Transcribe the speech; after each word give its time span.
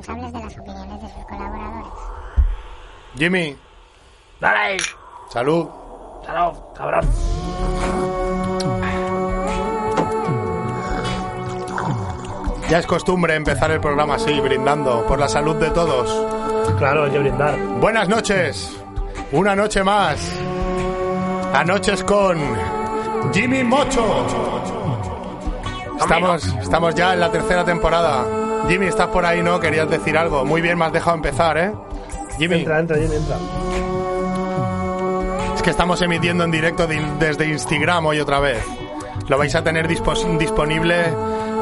responsables 0.00 0.32
de 0.32 0.40
las 0.40 0.58
opiniones 0.58 1.02
de 1.02 1.08
sus 1.08 1.24
colaboradores. 1.26 1.92
Jimmy, 3.16 3.56
Dale, 4.40 4.76
salud. 5.30 5.68
salud, 6.24 6.58
cabrón. 6.74 7.08
Ya 12.68 12.78
es 12.78 12.86
costumbre 12.86 13.34
empezar 13.34 13.70
el 13.72 13.80
programa 13.80 14.14
así, 14.14 14.38
brindando 14.40 15.04
por 15.06 15.18
la 15.18 15.28
salud 15.28 15.56
de 15.56 15.70
todos. 15.70 16.78
Claro, 16.78 17.04
hay 17.04 17.10
que 17.10 17.18
brindar. 17.18 17.58
Buenas 17.80 18.08
noches. 18.08 18.76
Una 19.32 19.56
noche 19.56 19.82
más. 19.82 20.20
Anoches 21.52 22.04
con 22.04 22.38
Jimmy 23.34 23.64
Mocho. 23.64 24.04
Estamos, 25.98 26.46
estamos 26.62 26.94
ya 26.94 27.12
en 27.12 27.20
la 27.20 27.30
tercera 27.30 27.64
temporada. 27.64 28.39
Jimmy, 28.68 28.86
estás 28.86 29.08
por 29.08 29.24
ahí, 29.26 29.42
¿no? 29.42 29.58
Querías 29.60 29.88
decir 29.90 30.16
algo. 30.16 30.44
Muy 30.44 30.60
bien, 30.60 30.78
me 30.78 30.84
has 30.84 30.92
dejado 30.92 31.16
empezar, 31.16 31.58
¿eh? 31.58 31.72
Jimmy, 32.38 32.56
Entra, 32.60 32.78
entra, 32.80 32.96
Jimmy, 32.96 33.16
entra. 33.16 33.36
es 35.56 35.62
que 35.62 35.70
estamos 35.70 36.00
emitiendo 36.02 36.44
en 36.44 36.50
directo 36.50 36.86
de- 36.86 37.04
desde 37.18 37.46
Instagram 37.46 38.06
hoy 38.06 38.20
otra 38.20 38.40
vez. 38.40 38.64
Lo 39.28 39.36
vais 39.38 39.54
a 39.54 39.62
tener 39.62 39.86
dispos- 39.88 40.24
disponible 40.38 41.04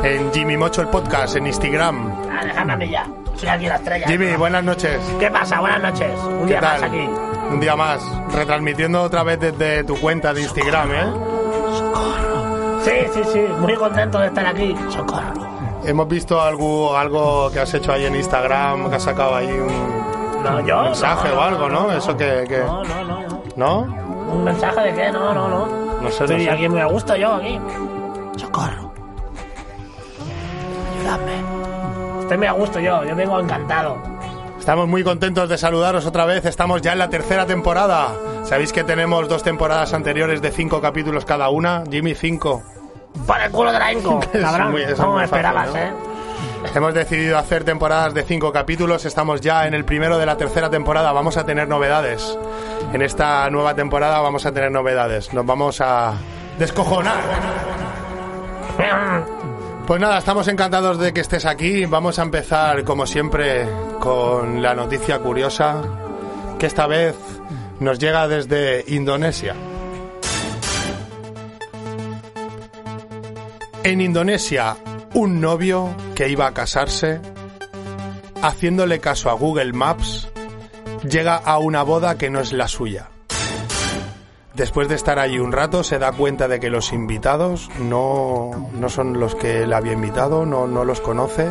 en 0.04 0.32
Jimmy 0.32 0.56
Mocho 0.56 0.82
el 0.82 0.88
podcast, 0.88 1.36
en 1.36 1.46
Instagram. 1.46 2.12
Ah, 2.30 2.44
déjame 2.44 2.72
a 2.72 2.76
mí 2.76 2.88
ya. 2.90 3.06
Soy 3.36 3.48
aquí 3.48 3.66
la 3.66 3.76
estrella. 3.76 4.06
Jimmy, 4.06 4.36
buenas 4.36 4.62
noches. 4.64 4.98
¿Qué 5.18 5.30
pasa? 5.30 5.60
Buenas 5.60 5.82
noches. 5.82 6.10
Un 6.24 6.40
¿Qué 6.42 6.46
día 6.52 6.60
tal? 6.60 6.80
más 6.80 6.90
aquí. 6.90 7.08
Un 7.50 7.60
día 7.60 7.76
más, 7.76 8.00
retransmitiendo 8.32 9.02
otra 9.02 9.22
vez 9.22 9.40
desde 9.40 9.84
tu 9.84 9.96
cuenta 9.98 10.32
de 10.34 10.42
Instagram, 10.42 10.90
¿eh? 10.92 11.04
Sí, 12.84 12.92
sí, 13.14 13.20
sí. 13.32 13.40
Muy 13.58 13.74
contento 13.74 14.18
de 14.18 14.26
estar 14.28 14.46
aquí. 14.46 14.76
Socorro. 14.90 15.47
Hemos 15.84 16.08
visto 16.08 16.40
algo, 16.40 16.96
algo 16.96 17.50
que 17.50 17.60
has 17.60 17.72
hecho 17.72 17.92
ahí 17.92 18.04
en 18.04 18.16
Instagram, 18.16 18.90
que 18.90 18.96
has 18.96 19.02
sacado 19.02 19.34
ahí 19.36 19.46
un 19.48 20.42
No, 20.42 20.60
yo. 20.66 20.82
mensaje 20.82 21.28
no, 21.28 21.34
no, 21.34 21.40
o 21.40 21.42
algo, 21.44 21.68
¿no? 21.68 21.86
no, 21.88 21.92
Eso 21.92 22.16
que... 22.16 22.44
que- 22.48 22.58
No, 22.58 22.84
no, 22.84 23.04
no, 23.04 23.20
no. 23.22 23.42
¿No? 23.56 23.80
¿Un 24.32 24.44
mensaje 24.44 24.80
de 24.80 24.94
qué? 24.94 25.10
No, 25.12 25.32
no, 25.32 25.48
no. 25.48 25.66
No 25.66 26.10
sé, 26.10 26.18
no 26.20 26.24
Estoy 26.26 26.44
sé. 26.44 26.50
aquí 26.50 26.68
muy 26.68 26.80
a 26.80 26.86
gusto 26.86 27.16
yo, 27.16 27.32
aquí. 27.34 27.58
Socorro. 28.36 28.92
Ayúdame. 31.00 31.32
Estoy 32.20 32.38
muy 32.38 32.46
a 32.46 32.52
gusto 32.52 32.78
yo. 32.80 33.04
Yo 33.04 33.16
vengo 33.16 33.40
encantado. 33.40 33.96
Estamos 34.58 34.86
muy 34.86 35.02
contentos 35.02 35.48
de 35.48 35.56
saludaros 35.56 36.04
otra 36.06 36.24
vez. 36.26 36.44
Estamos 36.44 36.82
ya 36.82 36.92
en 36.92 36.98
la 36.98 37.08
tercera 37.08 37.46
temporada. 37.46 38.12
Sabéis 38.44 38.72
que 38.72 38.84
tenemos 38.84 39.28
dos 39.28 39.42
temporadas 39.42 39.92
anteriores 39.94 40.42
de 40.42 40.50
cinco 40.50 40.80
capítulos 40.80 41.24
cada 41.24 41.48
una. 41.48 41.84
Jimmy, 41.90 42.14
cinco. 42.14 42.62
Por 43.26 43.40
el 43.40 43.50
culo 43.50 43.72
de 43.72 43.78
la 43.78 43.92
Inco. 43.92 44.20
Cabrón. 44.32 44.70
muy- 44.72 44.82
eso 44.82 44.92
es 44.92 44.98
¿Cómo 45.00 45.12
muy 45.12 45.18
me 45.20 45.24
esperabas, 45.24 45.66
fácil, 45.68 45.80
eh? 45.82 45.92
Hemos 46.74 46.94
decidido 46.94 47.38
hacer 47.38 47.64
temporadas 47.64 48.14
de 48.14 48.22
cinco 48.24 48.52
capítulos. 48.52 49.04
Estamos 49.04 49.40
ya 49.40 49.66
en 49.66 49.74
el 49.74 49.84
primero 49.84 50.18
de 50.18 50.26
la 50.26 50.36
tercera 50.36 50.68
temporada. 50.70 51.12
Vamos 51.12 51.36
a 51.36 51.44
tener 51.46 51.68
novedades. 51.68 52.36
En 52.92 53.02
esta 53.02 53.48
nueva 53.50 53.74
temporada 53.74 54.20
vamos 54.20 54.44
a 54.46 54.52
tener 54.52 54.70
novedades. 54.70 55.32
Nos 55.32 55.46
vamos 55.46 55.80
a 55.80 56.14
descojonar. 56.58 57.16
Pues 59.86 60.00
nada, 60.00 60.18
estamos 60.18 60.46
encantados 60.48 60.98
de 60.98 61.12
que 61.12 61.20
estés 61.20 61.46
aquí. 61.46 61.86
Vamos 61.86 62.18
a 62.18 62.22
empezar, 62.22 62.84
como 62.84 63.06
siempre, 63.06 63.66
con 64.00 64.60
la 64.62 64.74
noticia 64.74 65.18
curiosa, 65.20 65.82
que 66.58 66.66
esta 66.66 66.86
vez 66.86 67.16
nos 67.80 67.98
llega 67.98 68.28
desde 68.28 68.84
Indonesia. 68.88 69.54
En 73.88 74.02
Indonesia, 74.02 74.76
un 75.14 75.40
novio 75.40 75.96
que 76.14 76.28
iba 76.28 76.46
a 76.46 76.52
casarse, 76.52 77.22
haciéndole 78.42 79.00
caso 79.00 79.30
a 79.30 79.32
Google 79.32 79.72
Maps, 79.72 80.28
llega 81.08 81.36
a 81.36 81.56
una 81.56 81.84
boda 81.84 82.18
que 82.18 82.28
no 82.28 82.38
es 82.38 82.52
la 82.52 82.68
suya. 82.68 83.08
Después 84.52 84.88
de 84.88 84.94
estar 84.94 85.18
allí 85.18 85.38
un 85.38 85.52
rato, 85.52 85.82
se 85.82 85.98
da 85.98 86.12
cuenta 86.12 86.48
de 86.48 86.60
que 86.60 86.68
los 86.68 86.92
invitados 86.92 87.70
no, 87.80 88.68
no 88.74 88.90
son 88.90 89.18
los 89.18 89.34
que 89.34 89.66
le 89.66 89.74
había 89.74 89.94
invitado, 89.94 90.44
no, 90.44 90.66
no 90.66 90.84
los 90.84 91.00
conoce. 91.00 91.50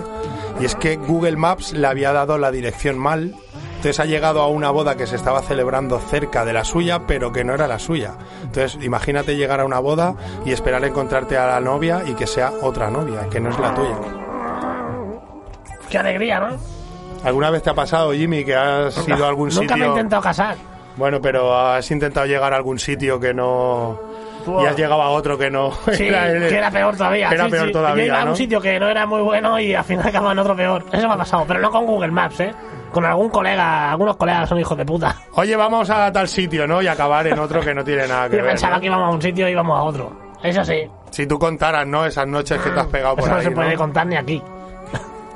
Y 0.59 0.65
es 0.65 0.75
que 0.75 0.97
Google 0.97 1.37
Maps 1.37 1.73
le 1.73 1.87
había 1.87 2.13
dado 2.13 2.37
la 2.37 2.51
dirección 2.51 2.99
mal. 2.99 3.33
Entonces 3.77 3.99
ha 3.99 4.05
llegado 4.05 4.41
a 4.41 4.47
una 4.47 4.69
boda 4.71 4.95
que 4.97 5.07
se 5.07 5.15
estaba 5.15 5.41
celebrando 5.41 5.99
cerca 5.99 6.43
de 6.43 6.51
la 6.53 6.63
suya, 6.63 7.01
pero 7.07 7.31
que 7.31 7.43
no 7.43 7.53
era 7.53 7.67
la 7.67 7.79
suya. 7.79 8.13
Entonces 8.43 8.83
imagínate 8.83 9.35
llegar 9.37 9.59
a 9.61 9.65
una 9.65 9.79
boda 9.79 10.15
y 10.45 10.51
esperar 10.51 10.83
encontrarte 10.83 11.37
a 11.37 11.45
la 11.47 11.59
novia 11.61 12.01
y 12.05 12.13
que 12.15 12.27
sea 12.27 12.51
otra 12.61 12.89
novia, 12.89 13.27
que 13.29 13.39
no 13.39 13.49
es 13.51 13.59
la 13.59 13.73
tuya. 13.75 13.95
Qué 15.89 15.97
alegría, 15.97 16.39
¿no? 16.39 16.47
¿Alguna 17.23 17.49
vez 17.49 17.63
te 17.63 17.69
ha 17.69 17.73
pasado, 17.73 18.11
Jimmy, 18.13 18.43
que 18.43 18.55
has 18.55 19.07
ido 19.07 19.25
a 19.25 19.29
algún 19.29 19.49
Nunca 19.49 19.61
sitio? 19.61 19.77
me 19.77 19.85
he 19.85 19.89
intentado 19.89 20.21
casar. 20.21 20.55
Bueno, 20.97 21.21
pero 21.21 21.55
has 21.55 21.89
intentado 21.91 22.25
llegar 22.25 22.53
a 22.53 22.57
algún 22.57 22.79
sitio 22.79 23.19
que 23.19 23.33
no... 23.33 23.99
Y 24.61 24.65
has 24.65 24.77
llegado 24.77 25.01
a 25.01 25.09
otro 25.09 25.37
que 25.37 25.49
no... 25.51 25.71
Sí, 25.93 26.07
era 26.07 26.31
el- 26.31 26.47
que 26.47 26.57
era 26.57 26.71
peor 26.71 26.95
todavía. 26.95 27.29
que 27.29 27.35
era 27.35 27.45
sí, 27.45 27.51
peor 27.51 27.67
sí. 27.67 27.73
todavía, 27.73 28.03
Yo 28.05 28.07
iba 28.13 28.21
a 28.21 28.25
un 28.25 28.35
sitio 28.35 28.61
que 28.61 28.79
no 28.79 28.87
era 28.87 29.05
muy 29.05 29.21
bueno 29.21 29.59
y 29.59 29.75
al 29.75 29.83
final 29.83 30.07
acababa 30.07 30.31
en 30.31 30.39
otro 30.39 30.55
peor. 30.55 30.85
Eso 30.91 31.07
me 31.07 31.13
ha 31.13 31.17
pasado, 31.17 31.45
pero 31.47 31.59
no 31.59 31.69
con 31.69 31.85
Google 31.85 32.11
Maps, 32.11 32.39
¿eh? 32.39 32.53
Con 32.91 33.05
algún 33.05 33.29
colega, 33.29 33.91
algunos 33.91 34.15
colegas 34.17 34.47
son 34.49 34.59
hijos 34.59 34.77
de 34.77 34.85
puta. 34.85 35.15
Oye, 35.33 35.55
vamos 35.55 35.89
a 35.89 36.11
tal 36.11 36.27
sitio, 36.27 36.65
¿no? 36.67 36.81
Y 36.81 36.87
acabar 36.87 37.27
en 37.27 37.37
otro 37.39 37.61
que 37.61 37.73
no 37.73 37.83
tiene 37.83 38.07
nada 38.07 38.29
que 38.29 38.37
Yo 38.37 38.43
ver. 38.43 38.51
pensaba 38.51 38.75
¿no? 38.75 38.79
que 38.81 38.85
íbamos 38.87 39.07
a 39.07 39.15
un 39.15 39.21
sitio 39.21 39.47
y 39.47 39.51
íbamos 39.51 39.77
a 39.77 39.83
otro. 39.83 40.11
Eso 40.43 40.63
sí, 40.63 40.87
Si 41.09 41.25
tú 41.27 41.37
contaras, 41.39 41.85
¿no? 41.87 42.05
Esas 42.05 42.27
noches 42.27 42.61
que 42.61 42.69
te 42.69 42.79
has 42.79 42.85
pegado 42.87 43.15
por 43.15 43.23
eso 43.25 43.31
no 43.33 43.37
ahí, 43.39 43.43
se 43.45 43.51
puede 43.51 43.71
¿no? 43.73 43.77
contar 43.77 44.05
ni 44.07 44.15
aquí. 44.15 44.41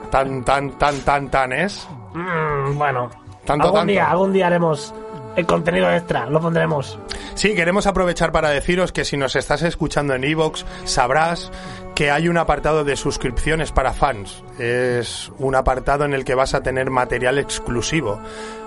Tan, 0.10 0.44
tan, 0.44 0.72
tan, 0.78 1.00
tan, 1.02 1.30
tan 1.30 1.52
es. 1.54 1.88
Mm, 2.14 2.78
bueno, 2.78 3.10
Tanto, 3.46 3.66
algún 3.66 3.80
tanto. 3.80 3.92
día, 3.92 4.10
algún 4.12 4.34
día 4.34 4.48
haremos 4.48 4.94
el 5.36 5.46
contenido 5.46 5.90
extra, 5.92 6.26
lo 6.28 6.42
pondremos. 6.42 7.00
Sí, 7.36 7.56
queremos 7.56 7.88
aprovechar 7.88 8.32
para 8.32 8.50
deciros 8.50 8.92
que 8.92 9.06
si 9.06 9.18
nos 9.18 9.36
estás 9.36 9.62
escuchando 9.62 10.14
en 10.14 10.24
Evox, 10.24 10.66
sabrás 10.84 11.52
que 11.96 12.12
hay 12.12 12.28
un 12.28 12.38
apartado 12.38 12.84
de 12.84 12.96
suscripciones 12.96 13.72
para 13.72 13.94
fans. 13.94 14.44
Es 14.60 15.32
un 15.38 15.56
apartado 15.56 16.06
en 16.06 16.14
el 16.14 16.26
que 16.26 16.36
vas 16.36 16.54
a 16.54 16.62
tener 16.62 16.90
material 16.90 17.38
exclusivo. 17.38 18.20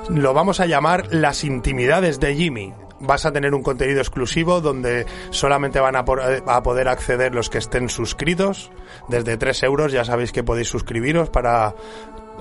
Lo 0.08 0.34
vamos 0.34 0.60
a 0.60 0.66
llamar 0.66 1.08
las 1.10 1.44
intimidades 1.44 2.20
de 2.20 2.34
Jimmy. 2.34 2.75
Vas 3.00 3.26
a 3.26 3.32
tener 3.32 3.54
un 3.54 3.62
contenido 3.62 4.00
exclusivo 4.00 4.60
donde 4.60 5.04
solamente 5.31 5.81
van 5.81 5.96
a, 5.96 6.04
poder 6.04 6.88
acceder 6.88 7.34
los 7.34 7.50
que 7.50 7.58
estén 7.58 7.88
suscritos. 7.88 8.70
Desde 9.08 9.36
3 9.36 9.62
euros 9.64 9.92
ya 9.92 10.04
sabéis 10.04 10.32
que 10.32 10.42
podéis 10.44 10.69
suscribiros 10.69 11.28
para 11.28 11.75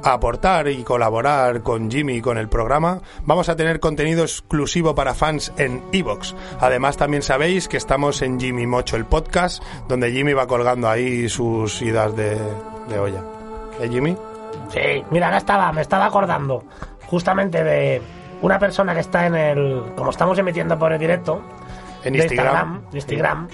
aportar 0.03 0.68
y 0.68 0.84
colaborar 0.84 1.62
con 1.62 1.90
Jimmy 1.90 2.16
y 2.16 2.22
con 2.22 2.38
el 2.38 2.50
programa, 2.50 3.02
vamos 3.25 3.50
a 3.50 3.56
tener 3.56 3.80
contenido 3.80 4.24
exclusivo 4.24 4.96
para 4.96 5.14
fans 5.14 5.53
en 5.58 5.81
Evox. 5.91 6.36
Además, 6.59 6.97
también 6.97 7.24
sabéis 7.24 7.68
que 7.68 7.78
estamos 7.78 8.22
en 8.22 8.40
Jimmy 8.40 8.68
Mocho, 8.68 8.96
el 8.96 9.06
podcast, 9.06 9.64
donde 9.88 10.12
Jimmy 10.12 10.34
va 10.34 10.47
colgando 10.47 10.90
ahí 10.90 11.30
sus 11.30 11.81
idas 11.81 12.16
de, 12.16 12.38
de 12.90 13.00
olla. 13.00 13.22
¿Eh, 13.80 13.90
Jimmy? 13.90 14.18
Sí, 14.69 15.03
mira, 15.12 15.28
ahora 15.28 15.38
estaba, 15.38 15.72
me 15.72 15.81
estaba 15.81 16.06
acordando 16.06 16.64
justamente 17.08 17.64
de 17.64 18.02
una 18.41 18.59
persona 18.59 18.94
que 18.94 19.00
está 19.02 19.25
en 19.25 19.35
el. 19.35 19.84
Como 19.96 20.09
estamos 20.09 20.38
emitiendo 20.38 20.78
por 20.78 20.91
el 20.91 21.00
directo, 21.00 21.41
En 22.03 22.14
de 22.14 22.24
Instagram. 22.24 22.84
Instagram, 22.91 23.47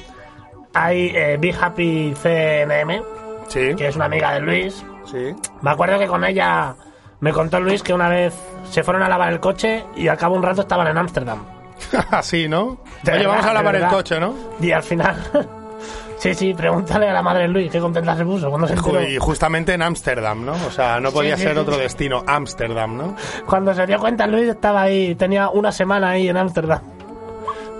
hay 0.74 1.12
eh, 1.16 1.38
Be 1.40 1.54
Happy 1.54 2.14
CNM, 2.14 3.04
Sí, 3.48 3.76
que 3.76 3.88
es 3.88 3.96
una 3.96 4.06
amiga 4.06 4.34
de 4.34 4.40
Luis. 4.42 4.84
Sí. 5.12 5.36
Me 5.62 5.72
acuerdo 5.72 6.00
que 6.00 6.08
con 6.08 6.24
ella 6.24 6.76
me 7.20 7.34
contó 7.34 7.60
Luis 7.60 7.84
que 7.84 7.94
una 7.94 8.10
vez 8.10 8.34
se 8.70 8.84
fueron 8.84 9.04
a 9.04 9.10
lavar 9.10 9.32
el 9.34 9.40
coche 9.40 9.86
y 9.96 10.08
al 10.08 10.18
cabo 10.18 10.36
un 10.36 10.44
rato 10.44 10.62
estaban 10.62 10.88
en 10.88 10.98
Ámsterdam. 10.98 11.44
Así, 12.12 12.48
¿no? 12.48 12.80
De 13.04 13.12
Oye, 13.12 13.20
verdad, 13.20 13.34
vamos 13.34 13.46
a 13.46 13.54
lavar 13.54 13.76
el 13.76 13.88
coche, 13.88 14.20
¿no? 14.20 14.34
Y 14.62 14.72
al 14.72 14.84
final. 14.84 15.16
sí, 16.18 16.34
sí, 16.34 16.54
pregúntale 16.54 17.10
a 17.10 17.14
la 17.14 17.22
madre 17.22 17.44
de 17.44 17.48
Luis 17.50 17.72
qué 17.72 17.80
contenta 17.80 18.16
se 18.16 18.26
puso 18.26 18.50
cuando 18.50 18.68
se 18.68 18.74
enteró. 18.74 19.02
Y 19.02 19.18
justamente 19.18 19.74
en 19.74 19.82
Ámsterdam, 19.82 20.46
¿no? 20.46 20.54
O 20.54 20.72
sea, 20.72 21.00
no 21.00 21.12
podía 21.12 21.38
sí, 21.38 21.44
ser 21.44 21.54
sí, 21.54 21.60
otro 21.60 21.76
sí. 21.76 21.82
destino, 21.82 22.24
Ámsterdam, 22.26 22.98
¿no? 22.98 23.16
Cuando 23.46 23.74
se 23.74 23.86
dio 23.86 24.00
cuenta 24.00 24.28
Luis 24.28 24.50
estaba 24.50 24.84
ahí, 24.84 25.16
tenía 25.16 25.50
una 25.50 25.72
semana 25.72 26.12
ahí 26.12 26.30
en 26.30 26.38
Ámsterdam. 26.38 26.82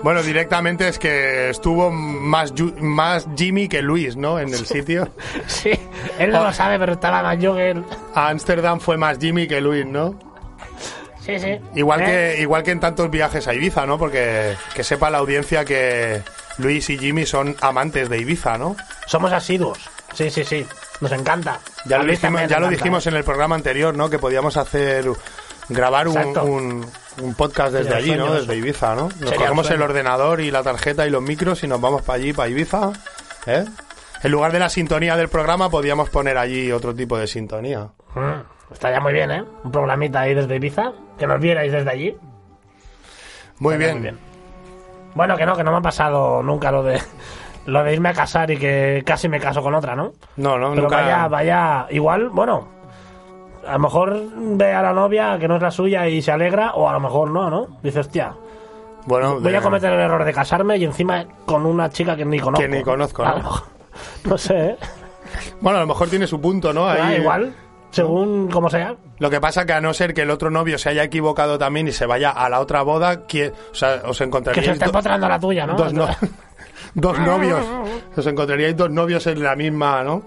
Bueno, 0.02 0.22
directamente 0.22 0.88
es 0.88 0.98
que 0.98 1.50
estuvo 1.50 1.90
más, 1.90 2.54
más 2.80 3.28
Jimmy 3.36 3.68
que 3.68 3.82
Luis, 3.82 4.16
¿no? 4.16 4.38
En 4.38 4.48
el 4.48 4.66
sitio. 4.66 5.12
Sí, 5.46 5.72
él 6.18 6.30
no 6.30 6.44
lo 6.44 6.52
sabe, 6.52 6.78
pero 6.78 6.92
estaba 6.92 7.22
más 7.22 7.38
yo 7.38 7.54
que 7.54 7.70
él. 7.70 7.84
A 8.14 8.28
Ámsterdam 8.28 8.80
fue 8.80 8.96
más 8.96 9.18
Jimmy 9.18 9.46
que 9.46 9.60
Luis, 9.60 9.84
¿no? 9.84 10.18
Sí, 11.20 11.38
sí. 11.38 11.58
Igual 11.74 12.02
¿Eh? 12.02 12.04
que, 12.04 12.42
igual 12.42 12.62
que 12.62 12.70
en 12.70 12.80
tantos 12.80 13.10
viajes 13.10 13.46
a 13.46 13.54
Ibiza, 13.54 13.84
¿no? 13.86 13.98
Porque 13.98 14.54
que 14.74 14.82
sepa 14.82 15.10
la 15.10 15.18
audiencia 15.18 15.64
que 15.64 16.22
Luis 16.58 16.88
y 16.90 16.98
Jimmy 16.98 17.26
son 17.26 17.56
amantes 17.60 18.08
de 18.08 18.18
Ibiza, 18.18 18.56
¿no? 18.56 18.76
Somos 19.06 19.32
asiduos. 19.32 19.78
Sí, 20.14 20.30
sí, 20.30 20.44
sí. 20.44 20.66
Nos 21.00 21.12
encanta. 21.12 21.60
Ya 21.86 21.98
lo 21.98 22.04
dijimos, 22.04 22.42
ya 22.48 22.58
lo 22.58 22.68
dijimos 22.68 23.06
¿eh? 23.06 23.10
en 23.10 23.16
el 23.16 23.24
programa 23.24 23.54
anterior, 23.54 23.94
¿no? 23.94 24.08
Que 24.10 24.18
podíamos 24.18 24.56
hacer 24.56 25.06
grabar 25.68 26.08
un, 26.08 26.86
un 27.22 27.34
podcast 27.34 27.72
desde 27.72 27.94
allí, 27.94 28.14
¿no? 28.16 28.32
Desde. 28.32 28.56
Ibiza, 28.56 28.94
¿no? 28.94 29.08
Nos 29.20 29.32
cogemos 29.32 29.70
el 29.70 29.82
ordenador 29.82 30.40
y 30.40 30.50
la 30.50 30.62
tarjeta 30.62 31.06
y 31.06 31.10
los 31.10 31.22
micros 31.22 31.62
y 31.64 31.68
nos 31.68 31.80
vamos 31.80 32.02
para 32.02 32.16
allí, 32.18 32.32
para 32.32 32.48
Ibiza, 32.48 32.92
¿eh? 33.46 33.64
En 34.22 34.30
lugar 34.30 34.52
de 34.52 34.58
la 34.58 34.68
sintonía 34.68 35.16
del 35.16 35.28
programa 35.28 35.70
podíamos 35.70 36.10
poner 36.10 36.36
allí 36.36 36.70
otro 36.72 36.94
tipo 36.94 37.16
de 37.18 37.26
sintonía. 37.26 37.88
Mm. 38.14 38.72
Estaría 38.72 39.00
muy 39.00 39.12
bien, 39.12 39.30
¿eh? 39.30 39.44
Un 39.64 39.72
programita 39.72 40.20
ahí 40.20 40.34
desde 40.34 40.56
Ibiza, 40.56 40.92
que 41.18 41.26
nos 41.26 41.40
vierais 41.40 41.72
desde 41.72 41.90
allí. 41.90 42.16
Muy 43.58 43.76
bien. 43.76 44.18
Bueno, 45.14 45.36
que 45.36 45.44
no, 45.44 45.56
que 45.56 45.64
no 45.64 45.72
me 45.72 45.78
ha 45.78 45.82
pasado 45.82 46.42
nunca 46.42 46.70
lo 46.70 46.82
de 46.82 47.00
lo 47.66 47.84
de 47.84 47.92
irme 47.92 48.08
a 48.10 48.14
casar 48.14 48.50
y 48.50 48.56
que 48.56 49.02
casi 49.04 49.28
me 49.28 49.40
caso 49.40 49.62
con 49.62 49.74
otra, 49.74 49.94
¿no? 49.94 50.12
No, 50.36 50.58
no, 50.58 50.70
Pero 50.70 50.82
nunca. 50.82 50.96
vaya, 50.96 51.28
vaya, 51.28 51.86
igual, 51.90 52.28
bueno, 52.30 52.68
a 53.66 53.72
lo 53.72 53.78
mejor 53.78 54.16
ve 54.34 54.72
a 54.72 54.82
la 54.82 54.92
novia 54.92 55.38
que 55.38 55.48
no 55.48 55.56
es 55.56 55.62
la 55.62 55.70
suya 55.70 56.08
y 56.08 56.22
se 56.22 56.32
alegra, 56.32 56.72
o 56.74 56.88
a 56.88 56.92
lo 56.92 57.00
mejor 57.00 57.30
no, 57.30 57.50
¿no? 57.50 57.78
Dice, 57.82 58.00
hostia, 58.00 58.34
Bueno, 59.06 59.40
voy 59.40 59.52
de- 59.52 59.58
a 59.58 59.60
cometer 59.62 59.92
el 59.92 60.00
error 60.00 60.24
de 60.24 60.32
casarme 60.32 60.76
y 60.76 60.84
encima 60.84 61.24
con 61.46 61.66
una 61.66 61.88
chica 61.90 62.16
que 62.16 62.24
ni 62.24 62.38
conozco. 62.38 62.62
Que 62.62 62.68
ni 62.68 62.82
conozco, 62.82 63.24
¿no? 63.24 63.34
Mejor- 63.36 63.62
No 64.24 64.38
sé, 64.38 64.54
¿eh? 64.70 64.76
Bueno, 65.60 65.78
a 65.78 65.82
lo 65.82 65.86
mejor 65.86 66.08
tiene 66.08 66.26
su 66.26 66.40
punto, 66.40 66.72
¿no? 66.72 66.86
Ah, 66.88 66.94
Ahí- 67.08 67.16
igual, 67.20 67.54
según 67.90 68.48
como 68.50 68.68
sea. 68.70 68.94
Lo 69.18 69.30
que 69.30 69.40
pasa 69.40 69.66
que 69.66 69.72
a 69.74 69.80
no 69.80 69.92
ser 69.94 70.14
que 70.14 70.22
el 70.22 70.30
otro 70.30 70.50
novio 70.50 70.78
se 70.78 70.88
haya 70.88 71.02
equivocado 71.04 71.58
también 71.58 71.88
y 71.88 71.92
se 71.92 72.06
vaya 72.06 72.30
a 72.30 72.48
la 72.48 72.60
otra 72.60 72.82
boda, 72.82 73.26
que, 73.26 73.48
o 73.70 73.74
sea, 73.74 73.96
os 74.04 74.08
Que 74.10 74.14
se 74.14 74.24
encontraríais 74.24 74.68
está 74.68 74.86
do- 74.86 74.90
empotrando 74.90 75.28
la 75.28 75.38
tuya, 75.38 75.66
¿no? 75.66 75.74
dos, 75.74 75.92
no- 75.92 76.08
dos 76.94 77.18
novios. 77.20 77.60
Os 78.16 78.26
encontraríais 78.26 78.76
dos 78.76 78.90
novios 78.90 79.26
en 79.28 79.42
la 79.42 79.54
misma, 79.54 80.02
¿no? 80.02 80.22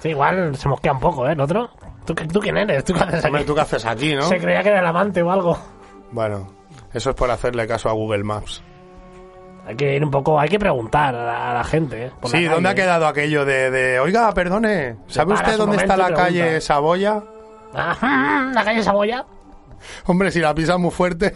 Sí, 0.00 0.10
igual 0.10 0.56
se 0.56 0.68
mosquea 0.68 0.92
un 0.92 1.00
poco, 1.00 1.26
¿eh? 1.28 1.32
El 1.32 1.40
otro. 1.40 1.70
¿Tú, 2.04 2.14
qué- 2.14 2.26
tú 2.26 2.38
quién 2.40 2.56
eres? 2.56 2.84
¿Tú 2.84 2.92
qué 2.94 3.00
haces 3.00 3.24
Hombre, 3.24 3.40
aquí? 3.40 3.46
¿tú 3.48 3.54
qué 3.54 3.60
haces 3.62 3.84
aquí, 3.84 4.14
no? 4.14 4.22
Se 4.22 4.38
creía 4.38 4.62
que 4.62 4.68
era 4.68 4.80
el 4.80 4.86
amante 4.86 5.22
o 5.22 5.30
algo. 5.30 5.58
Bueno, 6.12 6.52
eso 6.92 7.10
es 7.10 7.16
por 7.16 7.30
hacerle 7.30 7.66
caso 7.66 7.88
a 7.88 7.92
Google 7.92 8.22
Maps. 8.24 8.62
Hay 9.66 9.74
que 9.74 9.96
ir 9.96 10.04
un 10.04 10.10
poco, 10.12 10.38
hay 10.38 10.48
que 10.48 10.60
preguntar 10.60 11.12
a 11.14 11.24
la, 11.26 11.50
a 11.50 11.54
la 11.54 11.64
gente, 11.64 12.06
¿eh? 12.06 12.12
por 12.20 12.30
la 12.30 12.38
Sí, 12.38 12.44
¿dónde 12.44 12.68
ha 12.68 12.74
quedado 12.76 13.08
aquello 13.08 13.44
de, 13.44 13.70
de, 13.72 13.98
oiga, 13.98 14.32
perdone, 14.32 14.96
¿sabe 15.08 15.34
usted 15.34 15.56
dónde 15.56 15.78
está 15.78 15.96
la 15.96 16.14
calle. 16.14 16.60
Saboya? 16.60 17.20
La 17.74 18.62
calle 18.64 18.82
Saboya. 18.84 19.24
Hombre, 20.06 20.30
si 20.30 20.38
la 20.40 20.54
pisas 20.54 20.78
muy 20.78 20.92
fuerte. 20.92 21.32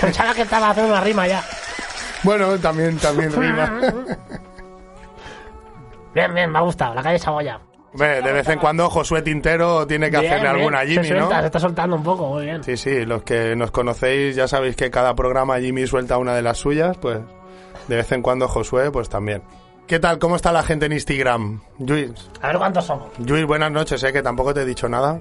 Pensaba 0.00 0.34
que 0.34 0.42
estaba 0.42 0.70
haciendo 0.70 0.92
una 0.92 1.00
rima 1.00 1.26
ya. 1.26 1.42
Bueno, 2.22 2.58
también, 2.58 2.98
también 2.98 3.32
rima. 3.32 3.80
Bien, 6.14 6.32
bien, 6.34 6.50
me 6.50 6.58
ha 6.58 6.62
gustado. 6.62 6.94
La 6.94 7.02
calle 7.02 7.18
Saboya. 7.18 7.60
Hombre, 7.92 8.22
de 8.22 8.32
vez 8.32 8.48
en 8.48 8.58
cuando 8.58 8.90
Josué 8.90 9.22
Tintero 9.22 9.86
tiene 9.86 10.10
que 10.10 10.18
Bien, 10.18 10.32
hacerle 10.32 10.48
bien. 10.50 10.56
alguna 10.56 10.78
a 10.78 10.82
Se 10.82 10.88
Jimmy, 10.88 11.06
suelta, 11.06 11.34
¿no? 11.36 11.40
Se 11.40 11.46
está 11.46 11.60
soltando 11.60 11.96
un 11.96 12.02
poco, 12.02 12.26
muy 12.28 12.44
bien. 12.44 12.62
Sí, 12.64 12.76
sí, 12.76 13.04
los 13.04 13.22
que 13.22 13.54
nos 13.54 13.70
conocéis 13.70 14.34
ya 14.34 14.48
sabéis 14.48 14.74
que 14.74 14.90
cada 14.90 15.14
programa 15.14 15.58
Jimmy 15.60 15.86
suelta 15.86 16.18
una 16.18 16.34
de 16.34 16.42
las 16.42 16.58
suyas, 16.58 16.96
pues 16.98 17.20
de 17.86 17.96
vez 17.96 18.10
en 18.12 18.22
cuando 18.22 18.48
Josué, 18.48 18.90
pues 18.90 19.08
también. 19.08 19.42
¿Qué 19.86 20.00
tal? 20.00 20.18
¿Cómo 20.18 20.34
está 20.34 20.50
la 20.50 20.62
gente 20.64 20.86
en 20.86 20.92
Instagram? 20.92 21.60
Luis, 21.78 22.10
A 22.40 22.48
ver 22.48 22.58
cuántos 22.58 22.84
somos. 22.86 23.08
Luis, 23.18 23.44
buenas 23.46 23.70
noches, 23.70 24.02
¿eh? 24.02 24.12
Que 24.12 24.22
tampoco 24.22 24.52
te 24.54 24.62
he 24.62 24.64
dicho 24.64 24.88
nada. 24.88 25.20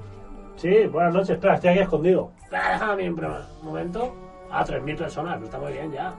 Sí, 0.55 0.85
buenas 0.87 1.13
noches. 1.13 1.31
Espera, 1.31 1.55
estoy 1.55 1.71
aquí 1.71 1.79
escondido. 1.81 2.31
Espera, 2.43 2.71
déjame 2.71 2.95
bien, 2.95 3.15
pero 3.15 3.35
un 3.61 3.65
momento. 3.67 4.15
Ah, 4.49 4.63
3.000 4.65 4.97
personas, 4.97 5.41
está 5.43 5.59
muy 5.59 5.73
bien 5.73 5.91
ya. 5.91 6.13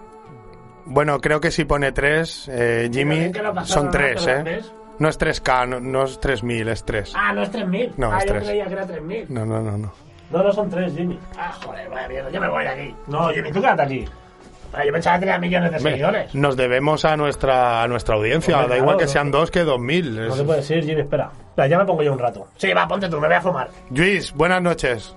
Bueno, 0.86 1.20
creo 1.20 1.40
que 1.40 1.50
si 1.50 1.64
pone 1.64 1.92
tres, 1.92 2.48
eh, 2.52 2.90
Jimmy, 2.92 3.32
son 3.64 3.86
¿no? 3.86 3.90
tres, 3.90 4.22
Pero 4.24 4.38
¿eh? 4.38 4.42
tres. 4.44 4.72
No 4.98 5.08
es 5.08 5.18
3K, 5.18 5.68
no, 5.68 5.80
no 5.80 6.04
es 6.04 6.20
3.000, 6.20 6.68
es 6.68 6.84
3. 6.84 7.12
Ah, 7.16 7.32
no 7.32 7.42
es 7.42 7.50
3.000. 7.50 7.94
No, 7.96 8.12
ah, 8.12 8.18
es 8.18 8.26
yo 8.26 8.34
creía 8.38 8.66
que 8.66 8.72
era 8.74 8.86
3.000. 8.86 9.26
No, 9.28 9.44
no, 9.44 9.60
no, 9.60 9.76
no. 9.76 9.92
No, 10.30 10.42
no 10.42 10.52
son 10.52 10.70
3, 10.70 10.94
Jimmy. 10.94 11.18
Ah, 11.36 11.52
joder, 11.64 11.88
vaya 11.90 12.08
mierda, 12.08 12.30
yo 12.30 12.40
me 12.40 12.48
voy 12.48 12.62
de 12.62 12.68
aquí. 12.70 12.94
No, 13.08 13.28
Jimmy, 13.30 13.50
tú 13.52 13.60
quédate 13.60 13.82
aquí. 13.82 14.04
Yo 14.84 14.92
pensaba 14.92 15.16
que 15.16 15.20
tenía 15.26 15.38
millones 15.38 15.72
de 15.72 15.78
seguidores. 15.78 16.34
Nos 16.34 16.56
debemos 16.56 17.04
a 17.04 17.16
nuestra, 17.16 17.82
a 17.82 17.88
nuestra 17.88 18.16
audiencia, 18.16 18.54
Hombre, 18.56 18.62
da 18.62 18.74
claro, 18.74 18.82
igual 18.82 18.96
que 18.98 19.04
no. 19.04 19.10
sean 19.10 19.30
dos 19.30 19.50
que 19.50 19.60
dos 19.60 19.78
mil. 19.78 20.26
No 20.28 20.34
se 20.34 20.42
puede 20.44 20.58
decir, 20.60 20.84
Jimmy, 20.84 21.02
espera. 21.02 21.30
Espera, 21.50 21.68
ya 21.68 21.78
me 21.78 21.84
pongo 21.84 22.02
yo 22.02 22.12
un 22.12 22.18
rato. 22.18 22.48
Sí, 22.56 22.72
va, 22.72 22.86
ponte 22.88 23.08
tú, 23.08 23.20
me 23.20 23.28
voy 23.28 23.36
a 23.36 23.40
fumar. 23.40 23.68
Luis, 23.90 24.32
buenas 24.32 24.60
noches. 24.62 25.14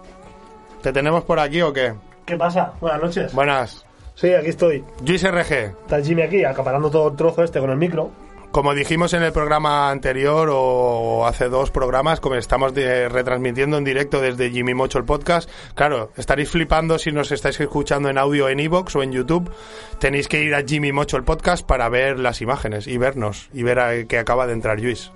¿Te 0.84 0.94
tenemos 0.94 1.24
por 1.24 1.40
aquí 1.40 1.62
o 1.62 1.74
qué? 1.74 1.94
¿Qué 2.26 2.38
pasa? 2.38 2.74
Buenas 2.80 3.02
noches. 3.02 3.34
Buenas. 3.34 3.87
Sí, 4.20 4.34
aquí 4.34 4.50
estoy. 4.50 4.84
Luis 5.06 5.22
RG, 5.24 5.52
Está 5.84 6.02
Jimmy 6.02 6.24
aquí, 6.24 6.44
acaparando 6.44 6.90
todo 6.90 7.10
el 7.10 7.16
trozo 7.16 7.44
este 7.44 7.60
con 7.60 7.70
el 7.70 7.78
micro. 7.78 8.10
Como 8.52 8.74
dijimos 8.74 9.14
en 9.14 9.22
el 9.22 9.32
programa 9.32 9.92
anterior 9.92 10.50
o 10.52 11.28
hace 11.28 11.50
dos 11.50 11.70
programas, 11.70 12.20
como 12.20 12.34
estamos 12.36 12.74
de- 12.74 13.10
retransmitiendo 13.10 13.78
en 13.78 13.84
directo 13.84 14.20
desde 14.20 14.50
Jimmy 14.50 14.74
Mocho 14.74 14.98
el 14.98 15.06
podcast, 15.06 15.48
claro, 15.76 16.12
estaréis 16.18 16.50
flipando 16.50 16.98
si 16.98 17.12
nos 17.12 17.32
estáis 17.32 17.60
escuchando 17.60 18.10
en 18.10 18.18
audio 18.18 18.50
en 18.50 18.60
iVoox 18.62 18.96
o 18.96 19.04
en 19.04 19.12
YouTube. 19.12 19.52
Tenéis 20.00 20.28
que 20.28 20.42
ir 20.42 20.56
a 20.56 20.64
Jimmy 20.66 20.92
Mocho 20.92 21.18
el 21.18 21.24
podcast 21.24 21.64
para 21.68 21.88
ver 21.90 22.18
las 22.18 22.42
imágenes 22.42 22.88
y 22.88 22.98
vernos 22.98 23.50
y 23.54 23.62
ver 23.62 23.80
a- 23.80 24.06
que 24.06 24.18
acaba 24.18 24.48
de 24.48 24.54
entrar 24.54 24.80
Luis. 24.80 25.12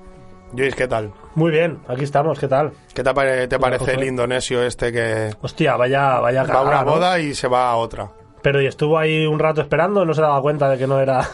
Luis, 0.56 0.76
¿qué 0.76 0.88
tal? 0.88 1.12
Muy 1.34 1.50
bien, 1.50 1.80
aquí 1.88 2.04
estamos, 2.04 2.38
¿qué 2.38 2.50
tal? 2.50 2.74
¿Qué 2.94 3.02
te, 3.02 3.14
pare- 3.14 3.48
te 3.48 3.58
parece 3.58 3.94
el 3.94 4.04
indonesio 4.04 4.62
este 4.62 4.92
que 4.92 5.34
Hostia, 5.42 5.78
vaya, 5.78 6.20
vaya 6.20 6.44
va 6.44 6.46
a 6.46 6.48
cagada, 6.48 6.68
una 6.70 6.84
¿no? 6.84 6.92
boda 6.92 7.20
y 7.20 7.34
se 7.34 7.48
va 7.48 7.72
a 7.72 7.76
otra? 7.78 8.12
Pero 8.42 8.62
y 8.62 8.66
estuvo 8.68 8.98
ahí 8.98 9.26
un 9.26 9.40
rato 9.40 9.62
esperando, 9.62 10.06
no 10.06 10.14
se 10.14 10.22
daba 10.22 10.42
cuenta 10.42 10.70
de 10.70 10.78
que 10.78 10.88
no 10.88 11.00
era. 11.00 11.28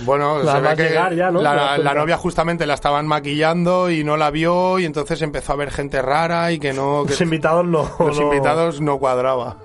Bueno, 0.00 0.38
Nada 0.42 0.52
se 0.52 0.60
ve 0.60 0.68
más 0.68 0.76
que 0.76 0.82
llegar 0.84 1.14
ya, 1.14 1.30
¿no? 1.30 1.42
La, 1.42 1.76
la 1.78 1.94
novia 1.94 2.16
justamente 2.16 2.66
la 2.66 2.74
estaban 2.74 3.06
maquillando 3.06 3.90
y 3.90 4.04
no 4.04 4.16
la 4.16 4.30
vio 4.30 4.78
y 4.78 4.84
entonces 4.84 5.20
empezó 5.22 5.52
a 5.52 5.56
ver 5.56 5.70
gente 5.70 6.00
rara 6.02 6.52
y 6.52 6.58
que 6.58 6.72
no... 6.72 7.02
que 7.04 7.10
Los 7.10 7.20
invitados 7.20 7.64
no. 7.66 7.88
los 7.98 8.18
no- 8.18 8.22
invitados 8.24 8.80
no 8.80 8.98
cuadraba. 8.98 9.56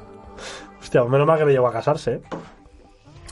Hostia, 0.79 1.03
menos 1.05 1.27
mal 1.27 1.37
que 1.39 1.45
le 1.45 1.51
llegó 1.53 1.67
a 1.67 1.71
casarse. 1.73 2.13
¿eh? 2.15 2.21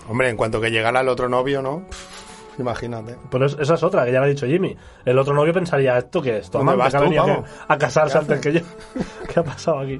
Hombre, 0.08 0.30
en 0.30 0.38
cuanto 0.38 0.62
que 0.62 0.72
llegara 0.72 1.02
el 1.02 1.10
otro 1.10 1.28
novio, 1.30 1.62
¿no? 1.62 1.84
Pff, 1.90 2.60
imagínate. 2.60 3.16
Pero 3.32 3.46
es- 3.48 3.58
esa 3.60 3.74
es 3.76 3.84
otra, 3.84 4.06
que 4.06 4.12
ya 4.12 4.20
lo 4.20 4.26
ha 4.26 4.30
dicho 4.30 4.46
Jimmy. 4.46 4.76
El 5.06 5.18
otro 5.20 5.34
novio 5.34 5.54
pensaría, 5.54 5.98
¿esto 5.98 6.22
qué 6.22 6.38
es? 6.38 6.50
¿Tu 6.50 6.58
¿Dónde 6.60 6.76
vas 6.76 6.94
tú, 6.94 7.44
a, 7.68 7.78
casarse 7.78 8.14
¿Qué 8.14 8.18
antes 8.20 8.40
que 8.40 8.54
yo? 8.54 8.62
¿Qué 9.34 9.40
ha 9.40 9.44
pasado 9.44 9.80
aquí? 9.80 10.00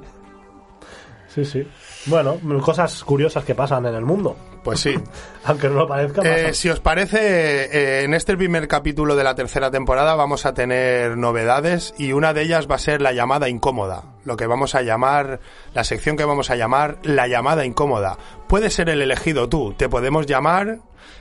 Sí, 1.28 1.44
sí. 1.44 1.68
Bueno, 2.06 2.38
cosas 2.62 3.04
curiosas 3.04 3.44
que 3.44 3.54
pasan 3.54 3.84
en 3.86 3.94
el 3.94 4.04
mundo. 4.04 4.36
Pues 4.64 4.80
sí. 4.80 4.94
Aunque 5.44 5.68
no 5.68 5.74
lo 5.74 5.88
parezca, 5.88 6.22
Eh, 6.24 6.54
si 6.54 6.68
os 6.68 6.80
parece, 6.80 7.64
eh, 7.64 8.04
en 8.04 8.14
este 8.14 8.36
primer 8.36 8.68
capítulo 8.68 9.16
de 9.16 9.24
la 9.24 9.34
tercera 9.34 9.70
temporada 9.70 10.14
vamos 10.14 10.46
a 10.46 10.54
tener 10.54 11.16
novedades 11.16 11.94
y 11.98 12.12
una 12.12 12.32
de 12.32 12.42
ellas 12.42 12.70
va 12.70 12.76
a 12.76 12.78
ser 12.78 13.00
la 13.02 13.12
llamada 13.12 13.48
incómoda, 13.48 14.04
lo 14.24 14.36
que 14.36 14.46
vamos 14.46 14.74
a 14.74 14.82
llamar, 14.82 15.40
la 15.74 15.84
sección 15.84 16.16
que 16.16 16.24
vamos 16.24 16.50
a 16.50 16.56
llamar 16.56 16.98
la 17.02 17.26
llamada 17.28 17.64
incómoda. 17.64 18.16
Puedes 18.48 18.74
ser 18.74 18.88
el 18.88 19.02
elegido 19.02 19.48
tú, 19.48 19.74
te 19.76 19.88
podemos 19.88 20.26
llamar 20.26 20.78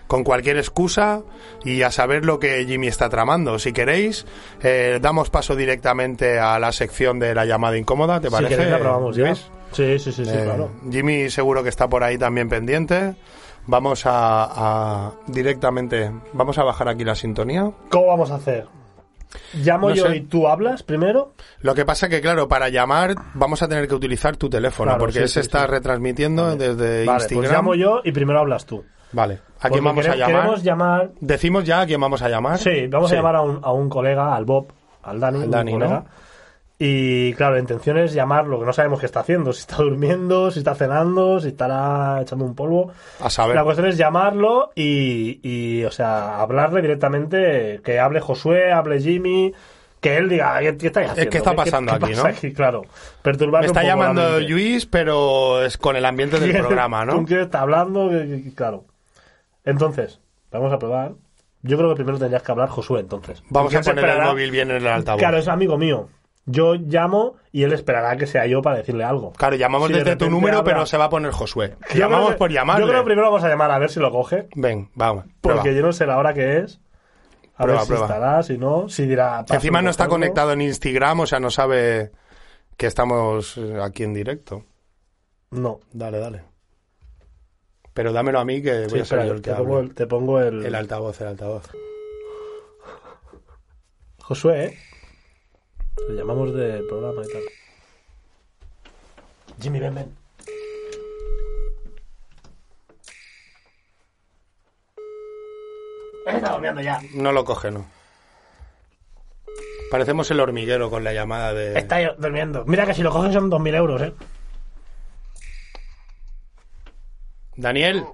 con 0.07 0.23
cualquier 0.23 0.57
excusa 0.57 1.21
y 1.63 1.83
a 1.83 1.91
saber 1.91 2.25
lo 2.25 2.39
que 2.39 2.65
Jimmy 2.65 2.87
está 2.87 3.09
tramando. 3.09 3.59
Si 3.59 3.73
queréis, 3.73 4.25
eh, 4.61 4.99
damos 5.01 5.29
paso 5.29 5.55
directamente 5.55 6.39
a 6.39 6.57
la 6.59 6.71
sección 6.71 7.19
de 7.19 7.35
la 7.35 7.45
llamada 7.45 7.77
incómoda, 7.77 8.19
¿te 8.19 8.27
si 8.27 8.31
parece? 8.33 8.55
queréis 8.55 8.71
la 8.71 8.79
probamos 8.79 9.15
ya. 9.15 9.27
Luis? 9.27 9.49
Sí, 9.71 9.99
sí, 9.99 10.11
sí, 10.11 10.25
sí, 10.25 10.31
Eh, 10.33 10.41
claro. 10.43 10.71
Jimmy 10.91 11.29
seguro 11.29 11.63
que 11.63 11.69
está 11.69 11.87
por 11.87 12.03
ahí 12.03 12.17
también 12.17 12.49
pendiente. 12.49 13.15
Vamos 13.67 14.05
a, 14.05 15.07
a 15.07 15.11
directamente, 15.27 16.11
vamos 16.33 16.57
a 16.57 16.63
bajar 16.63 16.87
aquí 16.89 17.03
la 17.03 17.13
sintonía. 17.15 17.71
¿Cómo 17.89 18.07
vamos 18.07 18.31
a 18.31 18.35
hacer? 18.35 18.65
¿Llamo 19.53 19.89
No 19.89 19.95
yo 19.95 20.07
sé. 20.07 20.15
y 20.17 20.21
tú 20.21 20.47
hablas 20.47 20.81
primero? 20.81 21.33
Lo 21.61 21.75
que 21.75 21.85
pasa 21.85 22.09
que, 22.09 22.19
claro, 22.19 22.47
para 22.47 22.69
llamar 22.69 23.13
vamos 23.35 23.61
a 23.61 23.67
tener 23.67 23.87
que 23.87 23.93
utilizar 23.93 24.37
tu 24.37 24.49
teléfono, 24.49 24.89
Claro, 24.89 24.99
porque 24.99 25.19
sí, 25.21 25.27
se 25.27 25.33
sí, 25.33 25.39
está 25.41 25.67
retransmitiendo 25.67 26.55
desde 26.55 27.05
Vale, 27.05 27.19
Instagram. 27.23 27.35
pues 27.43 27.51
llamo 27.51 27.75
yo 27.75 28.01
y 28.03 28.11
primero 28.11 28.39
hablas 28.39 28.65
tú. 28.65 28.83
Vale, 29.11 29.39
¿a 29.59 29.69
quién 29.69 29.83
vamos 29.83 30.07
a 30.07 30.15
llamar? 30.15 31.11
Decimos 31.19 31.63
ya 31.63 31.81
a 31.81 31.85
quién 31.85 32.01
vamos 32.01 32.21
a 32.23 32.29
llamar. 32.29 32.57
Sí, 32.57 32.87
vamos 32.87 33.11
a 33.11 33.15
llamar 33.15 33.35
a 33.35 33.41
un, 33.41 33.59
a 33.63 33.71
un 33.71 33.87
colega, 33.87 34.35
al 34.35 34.45
Bob, 34.45 34.71
al 35.03 35.19
Dani, 35.19 35.41
Al 35.43 35.45
un 35.45 35.71
colega. 35.73 35.89
¿no? 35.99 36.05
Y 36.81 37.33
claro, 37.33 37.55
la 37.55 37.59
intención 37.59 37.97
es 37.97 38.13
llamarlo, 38.13 38.57
que 38.57 38.65
no 38.65 38.71
sabemos 38.71 39.01
qué 39.01 39.05
está 39.05 39.19
haciendo, 39.19 39.51
si 39.51 39.59
está 39.59 39.75
durmiendo, 39.83 40.49
si 40.49 40.59
está 40.59 40.75
cenando, 40.75 41.41
si 41.41 41.49
estará 41.49 42.21
echando 42.21 42.45
un 42.45 42.55
polvo. 42.55 42.93
A 43.19 43.29
saber. 43.29 43.57
La 43.57 43.65
cuestión 43.65 43.87
es 43.87 43.97
llamarlo 43.97 44.71
y, 44.75 45.41
y, 45.43 45.83
o 45.83 45.91
sea, 45.91 46.39
hablarle 46.39 46.81
directamente, 46.81 47.81
que 47.83 47.99
hable 47.99 48.21
Josué, 48.21 48.71
hable 48.71 49.01
Jimmy, 49.01 49.53
que 49.99 50.15
él 50.15 50.29
diga, 50.29 50.57
¿qué, 50.59 50.87
estáis 50.87 51.09
haciendo? 51.09 51.31
¿qué 51.31 51.37
está 51.37 51.53
pasando 51.53 51.91
qué 51.91 52.05
aquí, 52.05 52.15
pasa 52.15 52.31
no? 52.47 52.53
Claro, 52.53 52.85
perturbar 53.21 53.61
Me 53.61 53.67
está 53.67 53.83
llamando 53.83 54.39
Luis, 54.39 54.85
pero 54.85 55.61
es 55.61 55.77
con 55.77 55.97
el 55.97 56.05
ambiente 56.05 56.39
del 56.39 56.57
programa, 56.59 57.03
¿no? 57.03 57.13
¿Con 57.13 57.25
quién 57.25 57.41
está 57.41 57.59
hablando? 57.59 58.09
Claro. 58.55 58.85
Entonces, 59.65 60.21
vamos 60.49 60.71
a 60.71 60.79
probar. 60.79 61.11
Yo 61.61 61.75
creo 61.75 61.89
que 61.89 61.95
primero 61.95 62.17
tendrías 62.17 62.41
que 62.41 62.51
hablar 62.53 62.69
Josué, 62.69 63.01
entonces. 63.01 63.43
Vamos 63.49 63.75
a 63.75 63.81
poner 63.81 64.05
el 64.05 64.21
móvil 64.21 64.49
bien 64.49 64.71
en 64.71 64.77
el 64.77 64.87
altavoz. 64.87 65.19
Claro, 65.19 65.37
es 65.39 65.49
amigo 65.49 65.77
mío. 65.77 66.07
Yo 66.51 66.73
llamo 66.75 67.35
y 67.51 67.61
él 67.63 67.73
esperará 67.73 68.17
que 68.17 68.25
sea 68.25 68.47
yo 68.47 68.61
para 68.63 68.77
decirle 68.77 69.03
algo. 69.03 69.33
Claro, 69.33 69.55
llamamos 69.55 69.87
Si 69.89 69.93
de 69.93 69.99
desde 70.03 70.15
tu 70.15 70.29
número, 70.31 70.57
habla- 70.59 70.71
pero 70.73 70.85
se 70.87 70.97
va 70.97 71.05
a 71.05 71.09
poner 71.09 71.31
Josué. 71.31 71.75
Yo 71.93 71.99
llamamos 71.99 72.31
que- 72.31 72.37
por 72.37 72.51
llamarle. 72.51 72.83
Yo 72.85 72.89
creo 72.89 73.01
que 73.01 73.05
primero 73.05 73.27
vamos 73.27 73.43
a 73.43 73.49
llamar 73.49 73.69
a 73.71 73.77
ver 73.77 73.89
si 73.91 73.99
lo 73.99 74.09
coge. 74.11 74.47
Ven, 74.55 74.89
vamos. 74.95 75.25
Porque 75.41 75.59
prueba. 75.59 75.77
yo 75.77 75.85
no 75.85 75.93
sé 75.93 76.05
la 76.07 76.17
hora 76.17 76.33
que 76.33 76.57
es. 76.59 76.79
A 77.55 77.63
Prueba, 77.63 77.79
ver 77.81 77.81
si 77.81 77.87
prueba. 77.87 78.05
estará, 78.07 78.43
si 78.43 78.57
no, 78.57 78.89
si 78.89 79.05
dirá. 79.05 79.45
Encima 79.49 79.81
no 79.81 79.89
está 79.89 80.07
conectado 80.07 80.53
en 80.53 80.61
Instagram, 80.61 81.19
o 81.19 81.25
sea, 81.27 81.39
no 81.39 81.51
sabe 81.51 82.11
que 82.77 82.87
estamos 82.87 83.57
eh, 83.57 83.77
aquí 83.83 84.03
en 84.03 84.13
directo. 84.13 84.63
No. 85.51 85.79
Dale, 85.91 86.19
dale. 86.19 86.43
Pero 87.93 88.13
dámelo 88.13 88.39
a 88.39 88.45
mí 88.45 88.61
que 88.61 88.81
voy 88.87 88.89
Sí, 88.89 88.99
a 88.99 89.05
ser 89.05 89.25
yo 89.25 89.33
el 89.33 89.41
que 89.41 89.51
te, 89.51 89.55
pongo 89.57 89.79
el, 89.81 89.93
te 89.93 90.07
pongo 90.07 90.39
el. 90.39 90.65
El 90.65 90.73
altavoz, 90.73 91.19
el 91.21 91.27
altavoz. 91.27 91.69
Josué, 94.21 94.65
¿eh? 94.65 94.77
Le 96.07 96.15
llamamos 96.15 96.53
del 96.53 96.85
programa 96.87 97.21
y 97.23 97.31
tal. 97.31 97.41
Jimmy, 99.61 99.79
ven, 99.79 99.95
ven. 99.95 100.17
Está 106.25 106.51
durmiendo 106.53 106.81
ya. 106.81 106.99
No 107.13 107.31
lo 107.31 107.43
coge, 107.43 107.71
no. 107.71 107.85
Parecemos 109.91 110.29
el 110.29 110.39
hormiguero 110.39 110.89
con 110.89 111.03
la 111.03 111.13
llamada 111.13 111.53
de... 111.53 111.77
Está 111.77 112.13
durmiendo. 112.13 112.63
Mira 112.65 112.85
que 112.85 112.93
si 112.93 113.01
lo 113.01 113.11
cogen 113.11 113.33
son 113.33 113.49
2.000 113.49 113.75
euros, 113.75 114.01
¿eh? 114.03 114.13
Daniel, 117.55 118.05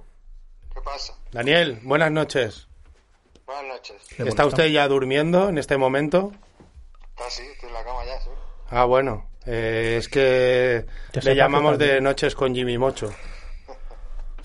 ¿Qué 0.74 0.80
pasa? 0.80 1.14
Daniel, 1.32 1.78
buenas 1.82 2.10
noches. 2.10 2.66
Buenas 3.44 3.64
noches. 3.66 3.96
¿Está 4.18 4.46
usted 4.46 4.66
ya 4.68 4.88
durmiendo 4.88 5.48
en 5.50 5.58
este 5.58 5.76
momento? 5.76 6.32
Casi, 7.16 7.42
estoy 7.42 7.68
en 7.68 7.74
la 7.74 7.84
cama 7.84 8.04
ya, 8.04 8.20
sí. 8.20 8.30
Ah, 8.70 8.84
bueno. 8.84 9.28
eh, 9.46 9.96
es 9.98 10.08
que 10.08 10.84
le 11.22 11.34
llamamos 11.36 11.74
está 11.74 11.84
de. 11.84 12.00
Noches 12.00 12.34
con 12.34 12.54
Jimmy 12.54 12.78
Mocho. 12.78 13.12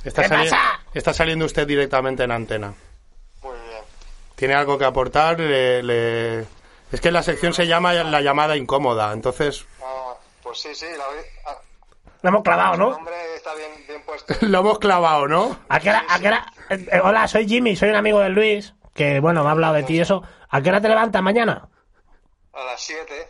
Está, 0.03 0.23
¿Qué 0.23 0.27
sali- 0.29 0.49
pasa? 0.49 0.79
está 0.93 1.13
saliendo 1.13 1.45
usted 1.45 1.67
directamente 1.67 2.23
en 2.23 2.31
antena. 2.31 2.73
Muy 3.43 3.53
bien. 3.53 3.83
¿Tiene 4.35 4.53
algo 4.55 4.77
que 4.77 4.85
aportar? 4.85 5.39
Le- 5.39 5.83
le- 5.83 6.45
Es 6.91 6.99
que 7.01 7.11
la 7.11 7.23
sección 7.23 7.53
se 7.53 7.67
llama 7.67 7.93
la 7.93 8.21
llamada 8.21 8.55
incómoda, 8.57 9.11
entonces 9.13 9.65
Ah, 9.83 10.13
pues 10.43 10.59
sí, 10.59 10.73
sí, 10.75 10.85
la 10.97 11.03
ah, 11.51 11.57
Lo 12.21 12.29
hemos 12.29 12.43
clavado, 12.43 12.77
¿no? 12.77 12.97
está 13.35 13.53
bien, 13.55 13.71
bien 13.87 14.01
puesto. 14.05 14.33
lo 14.45 14.59
hemos 14.59 14.79
clavado, 14.79 15.27
¿no? 15.27 15.57
¿A 15.69 15.79
qué 15.79 15.89
hora- 15.89 16.05
a 16.09 16.19
qué 16.19 16.27
hora- 16.27 16.45
eh, 16.69 16.87
eh, 16.91 16.99
hola, 17.03 17.27
soy 17.27 17.47
Jimmy, 17.47 17.75
soy 17.75 17.89
un 17.89 17.95
amigo 17.95 18.19
de 18.19 18.29
Luis, 18.29 18.73
que 18.93 19.19
bueno, 19.19 19.43
me 19.43 19.49
ha 19.49 19.51
hablado 19.51 19.73
de 19.75 19.83
ti 19.83 19.95
y 19.95 19.99
eso. 20.01 20.23
¿A 20.49 20.61
qué 20.61 20.69
hora 20.69 20.81
te 20.81 20.89
levantas 20.89 21.21
mañana? 21.21 21.67
A 22.53 22.63
las 22.65 22.81
7. 22.81 23.27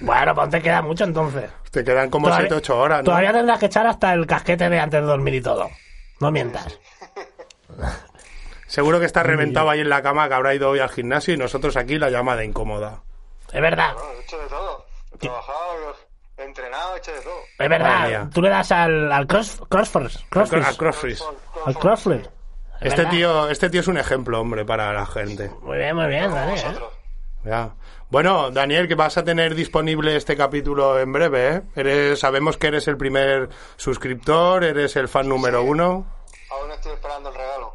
Bueno, 0.00 0.34
pues 0.34 0.50
te 0.50 0.60
queda 0.62 0.82
mucho 0.82 1.04
entonces. 1.04 1.50
Te 1.70 1.84
quedan 1.84 2.10
como 2.10 2.26
Todavía- 2.28 2.48
7-8 2.48 2.70
horas, 2.76 2.98
¿no? 3.00 3.04
Todavía 3.04 3.32
tendrás 3.32 3.58
que 3.60 3.66
echar 3.66 3.86
hasta 3.86 4.12
el 4.12 4.26
casquete 4.26 4.68
de 4.68 4.80
antes 4.80 5.00
de 5.00 5.06
dormir 5.06 5.34
y 5.34 5.40
todo. 5.40 5.70
No 6.20 6.30
mientas. 6.30 6.78
Seguro 8.66 8.98
que 8.98 9.06
está 9.06 9.22
reventado 9.22 9.70
ahí 9.70 9.80
en 9.80 9.88
la 9.88 10.02
cama 10.02 10.26
que 10.28 10.34
habrá 10.34 10.54
ido 10.54 10.70
hoy 10.70 10.80
al 10.80 10.88
gimnasio 10.90 11.34
y 11.34 11.36
nosotros 11.36 11.76
aquí 11.76 11.98
la 11.98 12.10
llamada 12.10 12.44
incómoda. 12.44 13.02
Es 13.52 13.60
verdad, 13.60 13.92
Bueno, 13.94 14.08
he 14.18 14.22
hecho 14.22 14.38
de 14.38 14.46
todo. 14.48 14.86
He 15.14 15.18
trabajado, 15.18 15.96
he 16.38 16.42
entrenado, 16.42 16.94
he 16.96 16.98
hecho 16.98 17.12
de 17.12 17.20
todo. 17.20 17.38
es 17.58 17.68
verdad. 17.68 18.28
Tú 18.34 18.42
le 18.42 18.48
das 18.48 18.72
al, 18.72 19.12
al 19.12 19.26
cross, 19.28 19.60
crossfit, 19.68 19.96
Al 20.02 20.10
crossfit, 20.28 20.58
cro- 20.58 20.66
al 20.66 20.76
crossfit. 20.76 21.18
al 21.66 21.74
crossfit. 21.78 22.26
Es 22.80 22.88
Este 22.88 22.96
verdad. 23.02 23.10
tío, 23.12 23.48
este 23.48 23.70
tío 23.70 23.80
es 23.80 23.86
un 23.88 23.98
ejemplo, 23.98 24.40
hombre, 24.40 24.64
para 24.64 24.92
la 24.92 25.06
gente. 25.06 25.50
Muy 25.62 25.78
bien, 25.78 25.94
muy 25.94 26.08
bien, 26.08 26.32
¿eh? 26.36 26.64
Ya. 27.44 27.74
Bueno, 28.10 28.50
Daniel, 28.50 28.88
que 28.88 28.94
vas 28.94 29.18
a 29.18 29.24
tener 29.24 29.54
disponible 29.54 30.16
este 30.16 30.36
capítulo 30.36 30.98
en 30.98 31.12
breve, 31.12 31.48
¿eh? 31.56 31.62
Eres, 31.76 32.20
sabemos 32.20 32.56
que 32.56 32.68
eres 32.68 32.86
el 32.88 32.96
primer 32.96 33.48
suscriptor, 33.76 34.64
eres 34.64 34.96
el 34.96 35.08
fan 35.08 35.28
número 35.28 35.62
uno. 35.62 36.06
Aún 36.50 36.70
estoy 36.70 36.92
esperando 36.92 37.28
el 37.30 37.34
regalo. 37.34 37.72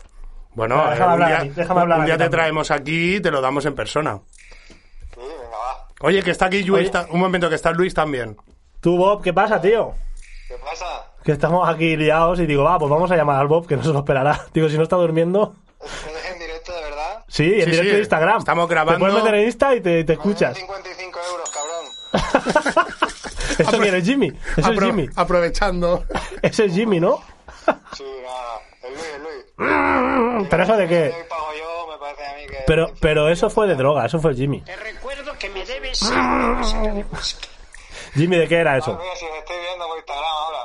Bueno, 0.54 0.90
Déjame 0.90 0.96
eh, 1.00 1.04
un 1.06 1.12
hablar 1.12 1.28
día, 1.28 1.40
a 1.40 1.44
mí, 1.44 1.50
déjame 1.50 1.82
hablar 1.82 2.00
un 2.00 2.06
día 2.06 2.14
te 2.16 2.24
también. 2.24 2.32
traemos 2.40 2.72
aquí 2.72 3.16
y 3.16 3.20
te 3.22 3.32
lo 3.32 3.42
damos 3.42 3.66
en 3.66 3.76
persona. 3.76 4.20
Sí, 4.68 5.20
venga, 5.20 5.58
va. 5.58 5.88
Oye, 6.02 6.24
que 6.24 6.32
está 6.32 6.46
aquí 6.48 6.64
Luis, 6.64 6.90
un 7.12 7.20
momento, 7.20 7.50
que 7.50 7.56
está 7.56 7.72
Luis 7.72 7.94
también. 7.94 8.38
Tú, 8.80 8.98
Bob, 8.98 9.22
¿qué 9.22 9.34
pasa, 9.34 9.62
tío? 9.62 9.94
¿Qué 10.48 10.56
pasa? 10.58 10.86
Que 11.24 11.34
estamos 11.34 11.68
aquí 11.68 11.96
liados 11.98 12.40
y 12.40 12.46
digo, 12.46 12.64
va, 12.64 12.80
pues 12.80 12.90
vamos 12.90 13.12
a 13.12 13.16
llamar 13.16 13.40
al 13.40 13.48
Bob, 13.48 13.68
que 13.68 13.76
no 13.76 13.84
se 13.84 13.90
lo 13.90 14.00
esperará. 14.00 14.46
Digo, 14.54 14.70
si 14.70 14.78
no 14.78 14.84
está 14.84 14.96
durmiendo... 14.96 15.54
¿Estás 15.84 16.32
en 16.34 16.40
directo 16.40 16.74
de 16.74 16.82
verdad? 16.82 17.19
Sí, 17.30 17.44
en 17.46 17.66
Sí, 17.66 17.72
directo 17.72 17.84
sí, 17.84 17.90
de 17.92 18.00
Instagram. 18.00 18.38
estamos 18.40 18.68
Te 18.68 18.74
grabando. 18.74 19.00
puedes 19.00 19.16
meter 19.16 19.36
en 19.36 19.46
Insta 19.46 19.76
y 19.76 19.82
te, 19.82 20.04
te 20.04 20.14
escuchas. 20.14 20.58
55 20.58 21.20
euros, 21.32 21.50
cabrón. 21.52 22.86
Eso 23.60 23.78
quiere 23.80 24.02
Jimmy. 24.02 24.28
Eso 24.58 24.72
es 24.72 24.78
Apro- 24.78 24.86
Jimmy. 24.88 25.10
Aprovechando. 25.16 26.04
Ese 26.42 26.66
es 26.66 26.74
Jimmy, 26.74 27.00
¿no? 27.00 27.22
Sí, 27.96 28.04
nada. 28.24 28.60
El 28.84 28.94
Luis, 28.94 29.06
el 29.16 29.22
Luis. 29.24 30.48
Pero 30.50 30.64
eso 30.64 30.78
de 30.78 30.88
qué. 30.88 31.14
Pero, 32.66 32.88
pero 33.02 33.30
eso 33.30 33.50
fue 33.50 33.68
de 33.68 33.76
droga, 33.76 34.06
eso 34.06 34.20
fue 34.20 34.34
Jimmy. 34.36 34.62
Te 34.62 34.76
recuerdo 34.76 35.34
que 35.38 35.50
me 35.50 35.66
debes. 35.66 36.00
Jimmy, 38.16 38.38
¿de 38.38 38.48
qué 38.48 38.56
era 38.58 38.78
eso? 38.78 38.98
Mira, 39.00 39.16
si 39.16 39.26
os 39.26 39.32
estoy 39.38 39.58
viendo 39.60 39.88
por 39.88 39.98
Instagram 39.98 40.26
ahora. 40.26 40.60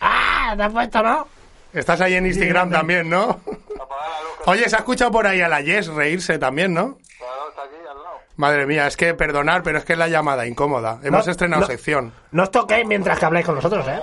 ¡Ah! 0.00 0.54
¿Te 0.56 0.62
has 0.62 0.72
puesto, 0.72 1.02
no? 1.02 1.28
Estás 1.74 2.00
ahí 2.00 2.14
en 2.14 2.26
Instagram 2.26 2.70
también, 2.70 3.08
¿no? 3.10 3.22
Apagar 3.22 4.10
la 4.10 4.22
luz. 4.22 4.30
que- 4.37 4.37
Oye, 4.48 4.68
se 4.68 4.76
ha 4.76 4.80
escuchado 4.80 5.10
por 5.10 5.26
ahí 5.26 5.40
a 5.40 5.48
la 5.48 5.60
Yes 5.60 5.88
reírse 5.88 6.38
también, 6.38 6.72
¿no? 6.74 6.98
Claro, 7.18 7.48
está 7.50 7.62
aquí 7.62 7.74
al 7.80 7.96
lado. 8.02 8.16
Madre 8.36 8.66
mía, 8.66 8.86
es 8.86 8.96
que 8.96 9.14
perdonar, 9.14 9.62
pero 9.62 9.78
es 9.78 9.84
que 9.84 9.92
es 9.94 9.98
la 9.98 10.08
llamada 10.08 10.46
incómoda. 10.46 10.98
Hemos 11.02 11.26
No, 11.26 11.30
estrenado 11.32 11.60
no. 11.62 11.66
sección. 11.66 12.12
No 12.32 12.42
os 12.44 12.50
toquéis 12.50 12.86
mientras 12.86 13.18
que 13.18 13.24
habláis 13.26 13.46
con 13.46 13.54
nosotros, 13.56 13.86
¿eh? 13.88 14.00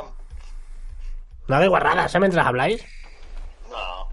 No 1.47 1.55
hagáis 1.55 1.69
guarradas, 1.69 2.13
¿eh? 2.15 2.19
Mientras 2.19 2.45
habláis. 2.45 2.83
No. 3.69 4.07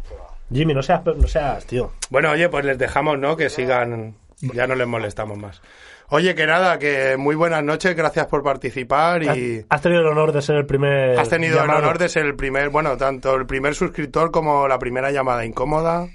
Jimmy, 0.55 0.75
no 0.75 0.83
seas, 0.83 1.03
no 1.05 1.27
seas, 1.27 1.65
tío. 1.67 1.93
Bueno, 2.11 2.31
oye, 2.31 2.49
pues 2.49 2.65
les 2.65 2.79
dejamos, 2.79 3.19
¿no? 3.19 3.37
Que 3.37 3.49
sigan. 3.51 4.15
Ya 4.41 4.67
no 4.67 4.75
les 4.75 4.87
molestamos 4.87 5.39
más. 5.39 5.63
Oye, 6.09 6.35
que 6.35 6.47
nada, 6.47 6.79
que 6.79 7.17
muy 7.17 7.35
buenas 7.37 7.63
noches, 7.65 7.95
gracias 7.97 8.27
por 8.27 8.43
participar 8.43 9.23
y 9.23 9.65
Has 9.71 9.81
tenido 9.81 10.03
el 10.03 10.09
honor 10.09 10.33
de 10.33 10.43
ser 10.43 10.57
el 10.57 10.67
primer. 10.67 11.19
has 11.19 11.29
tenido 11.31 11.57
llamado. 11.57 11.79
el 11.79 11.85
honor 11.85 11.99
de 11.99 12.09
ser 12.11 12.27
el 12.27 12.35
primer, 12.37 12.69
bueno, 12.69 12.99
tanto 12.99 13.35
el 13.35 13.47
primer 13.47 13.75
suscriptor 13.75 14.31
como 14.31 14.69
la 14.69 14.79
primera 14.79 15.11
llamada 15.11 15.47
incómoda. 15.47 16.09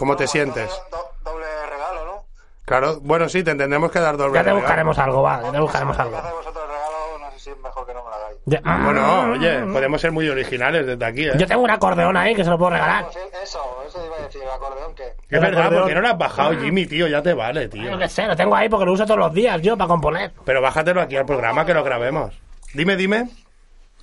¿Cómo 0.00 0.16
te 0.16 0.26
sientes? 0.26 0.70
doble 1.22 1.44
regalo, 1.68 2.04
¿no? 2.06 2.24
Claro, 2.64 3.00
bueno, 3.02 3.28
sí, 3.28 3.44
te 3.44 3.50
entendemos 3.50 3.90
que 3.90 4.00
dar 4.00 4.16
doble 4.16 4.32
Ya 4.32 4.40
te 4.40 4.44
regalo. 4.44 4.60
buscaremos 4.62 4.98
algo, 4.98 5.20
va, 5.22 5.42
ya 5.42 5.52
te 5.52 5.60
buscaremos 5.60 5.94
Si 5.94 6.00
algo. 6.02 6.16
hacéis 6.16 6.34
vosotros 6.36 6.64
el 6.64 6.70
regalo, 6.70 7.18
no 7.20 7.30
sé 7.32 7.38
si 7.38 7.50
es 7.50 7.58
mejor 7.58 7.86
que 7.86 7.92
no 7.92 8.02
me 8.04 8.08
lo 8.08 8.14
hagáis. 8.16 8.36
Ya- 8.46 8.60
Bueno, 8.64 9.32
oye, 9.32 9.60
podemos 9.70 10.00
ser 10.00 10.12
muy 10.12 10.26
originales 10.30 10.86
desde 10.86 11.04
aquí, 11.04 11.28
¿eh? 11.28 11.32
Yo 11.36 11.46
tengo 11.46 11.62
un 11.64 11.70
acordeón 11.70 12.16
ahí 12.16 12.34
que 12.34 12.44
se 12.44 12.48
lo 12.48 12.56
puedo 12.56 12.70
regalar. 12.70 13.04
Pues 13.12 13.16
eso, 13.42 13.60
eso 13.86 14.06
iba 14.06 14.16
a 14.16 14.20
decir, 14.22 14.40
el 14.42 14.48
acordeón 14.50 14.94
que... 14.94 15.02
Es 15.02 15.14
el 15.28 15.40
verdad, 15.40 15.60
acordeón. 15.64 15.82
¿por 15.82 15.88
qué 15.90 15.94
no 15.96 16.00
lo 16.00 16.08
has 16.08 16.18
bajado, 16.18 16.52
Jimmy, 16.58 16.86
tío? 16.86 17.06
Ya 17.06 17.22
te 17.22 17.34
vale, 17.34 17.68
tío. 17.68 17.90
Yo 17.90 17.98
qué 17.98 18.08
sé, 18.08 18.26
lo 18.26 18.34
tengo 18.34 18.56
ahí 18.56 18.70
porque 18.70 18.86
lo 18.86 18.92
uso 18.92 19.04
todos 19.04 19.18
los 19.20 19.34
días 19.34 19.60
yo 19.60 19.76
para 19.76 19.88
componer. 19.88 20.32
Pero 20.46 20.62
bájatelo 20.62 21.02
aquí 21.02 21.18
al 21.18 21.26
programa 21.26 21.66
que 21.66 21.74
lo 21.74 21.84
grabemos. 21.84 22.32
Dime, 22.72 22.96
dime. 22.96 23.28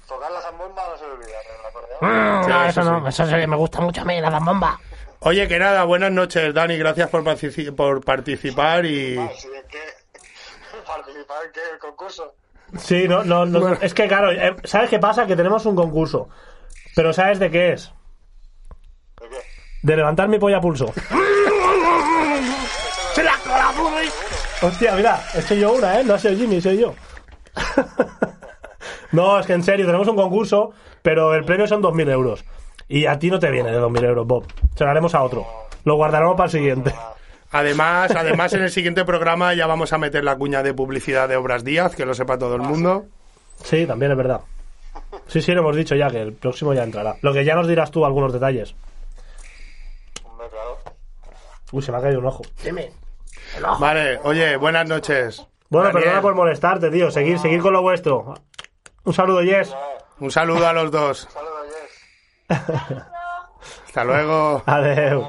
Tocar 0.07 0.31
la 0.31 0.41
zambomba 0.41 0.83
no 0.91 0.97
se 0.97 1.05
olvida, 1.05 1.27
el 1.59 1.65
acordeón... 1.65 1.97
Mm, 2.01 2.43
Sí, 2.43 2.49
no, 2.51 2.63
eso 2.65 2.81
eso 2.81 2.91
no, 2.91 3.01
sí. 3.01 3.07
eso 3.09 3.25
sí, 3.25 3.47
me 3.47 3.55
gusta 3.55 3.81
mucho 3.81 4.01
a 4.01 4.05
mí, 4.05 4.21
la 4.21 4.29
zambomba. 4.29 4.79
Oye, 5.19 5.47
que 5.47 5.59
nada, 5.59 5.83
buenas 5.83 6.11
noches, 6.11 6.53
Dani. 6.53 6.77
Gracias 6.77 7.09
por, 7.09 7.23
partici- 7.23 7.73
por 7.75 8.03
participar 8.03 8.85
y... 8.85 9.17
Ah, 9.17 9.29
sí, 9.35 9.47
es 9.55 9.65
que... 9.65 9.79
¿Participar 10.87 11.45
en 11.45 11.51
qué? 11.51 11.59
¿El 11.73 11.79
concurso? 11.79 12.35
Sí, 12.77 13.07
no, 13.07 13.23
no, 13.23 13.45
no. 13.45 13.73
Es 13.73 13.93
que 13.93 14.07
claro, 14.07 14.31
eh, 14.31 14.55
¿sabes 14.65 14.89
qué 14.89 14.99
pasa? 14.99 15.25
Que 15.25 15.35
tenemos 15.35 15.65
un 15.65 15.75
concurso. 15.75 16.29
Pero 16.95 17.13
¿sabes 17.13 17.39
de 17.39 17.49
qué 17.49 17.73
es? 17.73 17.91
¿De 19.21 19.29
qué? 19.29 19.37
De 19.83 19.95
levantar 19.95 20.27
mi 20.27 20.37
polla 20.37 20.57
a 20.57 20.61
pulso. 20.61 20.93
¡Se 23.13 23.23
la 23.23 23.33
cola, 23.43 23.71
Hostia, 24.61 24.95
mira, 24.95 25.21
he 25.33 25.39
hecho 25.39 25.55
yo 25.55 25.73
una, 25.73 25.99
¿eh? 25.99 26.03
No 26.03 26.15
ha 26.15 26.19
sido 26.19 26.35
Jimmy, 26.35 26.59
soy 26.61 26.77
yo. 26.79 26.93
no, 29.11 29.39
es 29.39 29.45
que 29.47 29.53
en 29.53 29.63
serio, 29.63 29.85
tenemos 29.85 30.07
un 30.07 30.15
concurso, 30.15 30.71
pero 31.01 31.33
el 31.35 31.45
premio 31.45 31.67
son 31.67 31.81
2.000 31.81 32.11
euros. 32.11 32.43
Y 32.87 33.05
a 33.05 33.19
ti 33.19 33.29
no 33.29 33.39
te 33.39 33.51
viene 33.51 33.71
de 33.71 33.79
2.000 33.79 34.05
euros, 34.05 34.27
Bob. 34.27 34.45
Se 34.75 34.83
lo 34.83 34.89
haremos 34.89 35.13
a 35.13 35.23
otro. 35.23 35.45
Lo 35.83 35.95
guardaremos 35.95 36.35
para 36.35 36.45
el 36.45 36.51
siguiente. 36.51 36.93
Además, 37.51 38.11
además, 38.11 38.53
en 38.53 38.63
el 38.63 38.71
siguiente 38.71 39.05
programa 39.05 39.53
ya 39.53 39.67
vamos 39.67 39.93
a 39.93 39.97
meter 39.97 40.23
la 40.23 40.37
cuña 40.37 40.63
de 40.63 40.73
publicidad 40.73 41.29
de 41.29 41.37
Obras 41.37 41.63
Díaz, 41.63 41.95
que 41.95 42.05
lo 42.05 42.13
sepa 42.13 42.37
todo 42.37 42.55
el 42.55 42.61
mundo. 42.61 43.05
Sí, 43.63 43.85
también 43.85 44.11
es 44.11 44.17
verdad. 44.17 44.41
Sí, 45.27 45.41
sí, 45.41 45.53
lo 45.53 45.61
hemos 45.61 45.75
dicho 45.75 45.95
ya, 45.95 46.09
que 46.09 46.21
el 46.21 46.33
próximo 46.33 46.73
ya 46.73 46.83
entrará. 46.83 47.15
Lo 47.21 47.33
que 47.33 47.45
ya 47.45 47.55
nos 47.55 47.67
dirás 47.67 47.91
tú 47.91 48.05
algunos 48.05 48.33
detalles. 48.33 48.75
Hombre, 50.23 50.47
claro. 50.49 50.77
Uy, 51.71 51.81
se 51.81 51.91
me 51.91 51.97
ha 51.97 52.01
caído 52.01 52.19
un 52.19 52.25
ojo. 52.27 52.43
Dime. 52.63 52.91
El 53.57 53.65
ojo. 53.65 53.79
Vale, 53.79 54.19
oye, 54.23 54.57
buenas 54.57 54.87
noches. 54.87 55.45
Bueno, 55.69 55.87
Daniel, 55.87 56.03
perdona 56.03 56.21
por 56.21 56.35
molestarte, 56.35 56.89
tío. 56.89 57.11
Seguir, 57.11 57.39
seguir 57.39 57.61
con 57.61 57.73
lo 57.73 57.81
vuestro. 57.81 58.35
Un 59.03 59.13
saludo, 59.13 59.41
Yes. 59.41 59.73
Un 60.19 60.31
saludo 60.31 60.67
a 60.67 60.73
los 60.73 60.91
dos. 60.91 61.27
Saludos, 61.31 61.53
Jess. 61.53 61.56
Hasta 62.49 64.03
luego. 64.03 64.63
Adeu. 64.65 65.27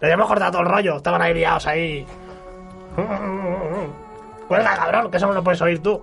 Le 0.00 0.12
hemos 0.12 0.26
cortado 0.26 0.52
todo 0.52 0.62
el 0.62 0.68
rollo. 0.68 0.96
Estaban 0.96 1.22
ahí 1.22 1.34
liados 1.34 1.66
ahí. 1.66 2.06
Cuelga, 4.48 4.76
cabrón, 4.76 5.10
que 5.10 5.16
eso 5.16 5.26
no 5.26 5.32
lo 5.32 5.42
puedes 5.42 5.60
oír 5.62 5.82
tú. 5.82 6.00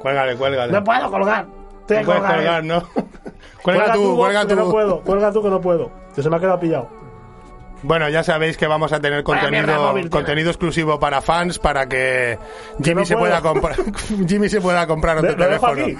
Cuélgale, 0.00 0.36
cuélgale. 0.36 0.72
No 0.72 0.84
puedo 0.84 1.10
colgar. 1.10 1.46
Estoy 1.80 1.96
No 1.96 2.00
que 2.00 2.06
puedes 2.06 2.22
colgar, 2.34 2.64
eh. 2.64 2.66
¿no? 2.66 2.82
Cuelga 3.62 3.92
tú, 3.94 4.02
Bob, 4.10 4.16
cuelga 4.18 4.46
que 4.46 4.54
no 4.56 4.64
tú. 4.64 4.70
puedo. 4.70 5.00
Cuelga 5.02 5.32
tú 5.32 5.42
que 5.42 5.48
no 5.48 5.60
puedo. 5.60 5.90
Que 6.14 6.22
se 6.22 6.28
me 6.28 6.36
ha 6.36 6.40
quedado 6.40 6.60
pillado. 6.60 6.88
Bueno, 7.84 8.08
ya 8.08 8.22
sabéis 8.24 8.56
que 8.56 8.66
vamos 8.66 8.92
a 8.92 9.00
tener 9.00 9.22
contenido, 9.22 9.66
móvil, 9.76 10.04
tío. 10.04 10.10
contenido 10.10 10.48
exclusivo 10.50 10.98
para 10.98 11.20
fans 11.20 11.58
para 11.58 11.86
que 11.86 12.38
Jimmy 12.82 13.02
no 13.02 13.04
se 13.06 13.14
pueda 13.16 13.40
comprar 13.42 13.76
Jimmy 14.26 14.48
se 14.48 14.60
pueda 14.60 14.86
comprar 14.86 15.18
otro 15.18 15.36
Lo 15.36 15.48
dejo 15.48 15.66
teléfono. 15.68 15.82
aquí. 15.84 15.98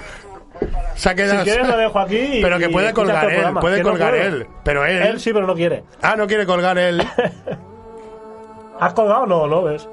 Se 0.95 1.09
ha 1.09 1.11
Si 1.11 1.43
quieres 1.43 1.67
lo 1.67 1.77
dejo 1.77 1.99
aquí. 1.99 2.17
y- 2.17 2.41
Pero 2.41 2.57
que 2.57 2.69
puede 2.69 2.91
colgar 2.93 3.31
él, 3.31 3.53
puede 3.61 3.83
no 3.83 3.89
colgar 3.89 4.15
él. 4.15 4.47
Pero 4.63 4.83
él... 4.85 5.03
Él 5.03 5.19
sí, 5.19 5.31
pero 5.31 5.45
no 5.45 5.53
quiere. 5.53 5.83
Ah, 6.01 6.15
no 6.17 6.25
quiere 6.27 6.45
colgar 6.45 6.77
él. 6.77 7.01
¿Has 8.79 8.93
colgado? 8.93 9.25
No, 9.25 9.47
no 9.47 9.63
ves. 9.63 9.87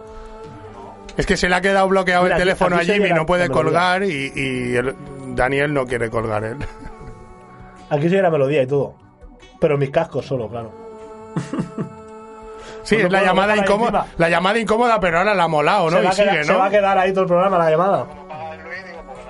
Es 1.17 1.27
que 1.27 1.37
se 1.37 1.49
le 1.49 1.55
ha 1.57 1.61
quedado 1.61 1.89
bloqueado 1.89 2.23
Mira, 2.25 2.37
el 2.37 2.43
teléfono 2.43 2.77
aquí 2.77 2.91
a 2.91 2.95
Jimmy, 2.95 3.05
llega 3.09 3.17
no 3.17 3.27
puede 3.27 3.51
colgar 3.51 4.03
y, 4.03 4.33
y 4.35 4.77
el- 4.77 4.95
Daniel 5.35 5.75
no 5.75 5.87
quiere 5.87 6.09
colgar 6.11 6.43
él. 6.45 6.57
Aquí 7.91 8.09
sigue 8.09 8.23
la 8.23 8.31
melodía 8.31 8.63
y 8.63 8.67
todo. 8.67 8.95
Pero 9.61 9.77
mis 9.77 9.91
cascos 9.91 10.25
solo, 10.27 10.49
claro. 10.49 10.82
Sí, 12.85 12.97
Pues 12.97 13.03
no 13.03 13.07
es 13.07 13.13
la 13.13 13.23
llamada 13.25 13.57
incómoda, 13.57 14.01
encima. 14.01 14.15
la 14.19 14.29
llamada 14.29 14.59
incómoda, 14.59 14.99
pero 14.99 15.19
ahora 15.19 15.35
la 15.35 15.45
ha 15.45 15.49
molado, 15.49 15.85
¿no? 15.89 15.99
se, 15.99 16.03
va 16.03 16.03
Y 16.03 16.07
a 16.07 16.11
quedar, 16.11 16.31
sigue, 16.33 16.45
se 16.45 16.53
va 16.53 16.63
a 16.63 16.65
¿no? 16.67 16.71
quedar 16.73 16.99
ahí 16.99 17.13
todo 17.13 17.21
el 17.23 17.29
programa, 17.29 17.59
la 17.59 17.71
llamada. 17.71 18.07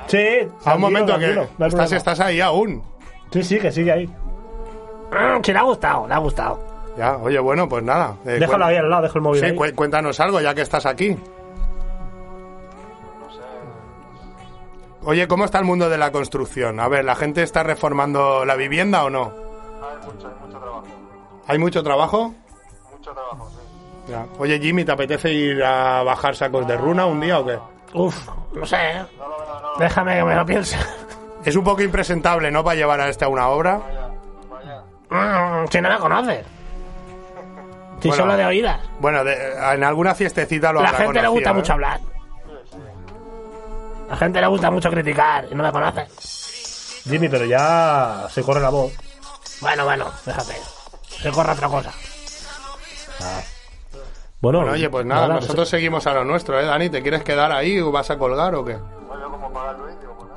Sí, 0.06 0.18
A 0.40 0.44
un 0.44 0.50
tranquilo, 0.62 0.78
momento 0.78 1.18
que 1.18 1.48
no 1.58 1.66
estás, 1.66 1.92
estás 1.92 2.20
ahí 2.20 2.40
aún. 2.40 2.82
Sí, 3.30 3.42
sí, 3.42 3.58
que 3.58 3.70
sigue 3.70 3.92
ahí. 3.92 4.06
Mm, 4.06 5.42
Sí, 5.44 5.52
le 5.52 5.58
ha 5.58 5.62
gustado, 5.62 6.08
le 6.08 6.14
ha 6.14 6.18
gustado. 6.18 6.60
Ya, 6.96 7.16
oye, 7.18 7.38
bueno, 7.40 7.68
pues 7.68 7.82
nada. 7.84 8.16
eh, 8.24 8.38
Déjalo 8.40 8.64
ahí 8.64 8.76
al 8.76 8.88
lado, 8.88 9.02
dejo 9.02 9.18
el 9.18 9.22
móvil 9.22 9.40
Sí, 9.40 9.46
ahí. 9.46 9.54
cu- 9.54 9.74
cuéntanos 9.76 10.18
algo 10.20 10.40
ya 10.40 10.54
que 10.54 10.62
estás 10.62 10.86
aquí. 10.86 11.14
Oye, 15.04 15.26
¿cómo 15.26 15.44
está 15.44 15.58
el 15.58 15.64
mundo 15.64 15.88
de 15.88 15.98
la 15.98 16.12
construcción? 16.12 16.78
A 16.80 16.88
ver, 16.88 17.04
¿la 17.04 17.16
gente 17.16 17.42
está 17.42 17.62
reformando 17.62 18.44
la 18.44 18.54
vivienda 18.54 19.04
o 19.04 19.10
no? 19.10 19.24
Hay 19.24 20.06
mucho, 20.06 20.28
hay 20.28 20.34
mucho 20.46 20.58
trabajo. 20.58 20.84
¿Hay 21.46 21.58
mucho 21.58 21.82
trabajo? 21.82 22.34
Mucho 22.92 23.12
trabajo, 23.12 23.50
sí. 23.50 24.10
Ya. 24.10 24.26
Oye, 24.38 24.58
Jimmy, 24.58 24.84
¿te 24.84 24.92
apetece 24.92 25.32
ir 25.32 25.62
a 25.62 26.02
bajar 26.02 26.34
sacos 26.36 26.66
de 26.66 26.76
runa 26.76 27.06
un 27.06 27.20
día 27.20 27.38
o 27.38 27.46
qué? 27.46 27.58
Uf, 27.94 28.28
no 28.52 28.66
sé. 28.66 28.76
¿eh? 28.76 29.04
Déjame 29.78 30.16
que 30.16 30.24
me 30.24 30.34
lo 30.34 30.44
piense. 30.46 30.76
Es 31.44 31.56
un 31.56 31.64
poco 31.64 31.82
impresentable, 31.82 32.50
¿no? 32.50 32.62
Para 32.64 32.76
llevar 32.76 33.00
a 33.00 33.08
este 33.08 33.24
a 33.24 33.28
una 33.28 33.48
obra. 33.48 33.80
Mm, 35.10 35.66
si 35.70 35.80
no 35.80 35.88
me 35.88 35.98
conoces. 35.98 36.46
Si 38.00 38.08
Bueno. 38.08 38.22
solo 38.24 38.36
de 38.36 38.44
oídas. 38.46 38.80
Bueno, 38.98 39.22
de- 39.24 39.52
en 39.74 39.84
alguna 39.84 40.14
fiestecita 40.14 40.72
lo 40.72 40.82
La 40.82 40.88
gente 40.88 41.20
le 41.22 41.28
gusta 41.28 41.50
¿eh? 41.50 41.54
mucho 41.54 41.72
hablar. 41.74 42.00
La 44.08 44.16
gente 44.16 44.40
le 44.40 44.46
gusta 44.46 44.70
mucho 44.70 44.90
criticar 44.90 45.46
y 45.50 45.54
no 45.54 45.62
me 45.62 45.72
conoce. 45.72 46.06
Jimmy, 47.08 47.28
pero 47.28 47.44
ya 47.44 48.26
se 48.30 48.42
corre 48.42 48.60
la 48.60 48.70
voz. 48.70 48.92
Bueno, 49.60 49.84
bueno, 49.84 50.06
déjate. 50.26 50.54
Se 51.22 51.30
corre 51.30 51.52
otra 51.52 51.68
cosa. 51.68 51.92
Bueno, 54.40 54.58
Bueno, 54.58 54.72
oye, 54.72 54.90
pues 54.90 55.06
nada, 55.06 55.28
nada, 55.28 55.40
nosotros 55.40 55.68
seguimos 55.68 56.06
a 56.08 56.14
lo 56.14 56.24
nuestro, 56.24 56.58
¿eh, 56.58 56.64
Dani? 56.64 56.90
¿Te 56.90 57.00
quieres 57.02 57.22
quedar 57.22 57.52
ahí 57.52 57.78
o 57.78 57.92
vas 57.92 58.10
a 58.10 58.18
colgar 58.18 58.54
o 58.56 58.64
qué? 58.64 58.76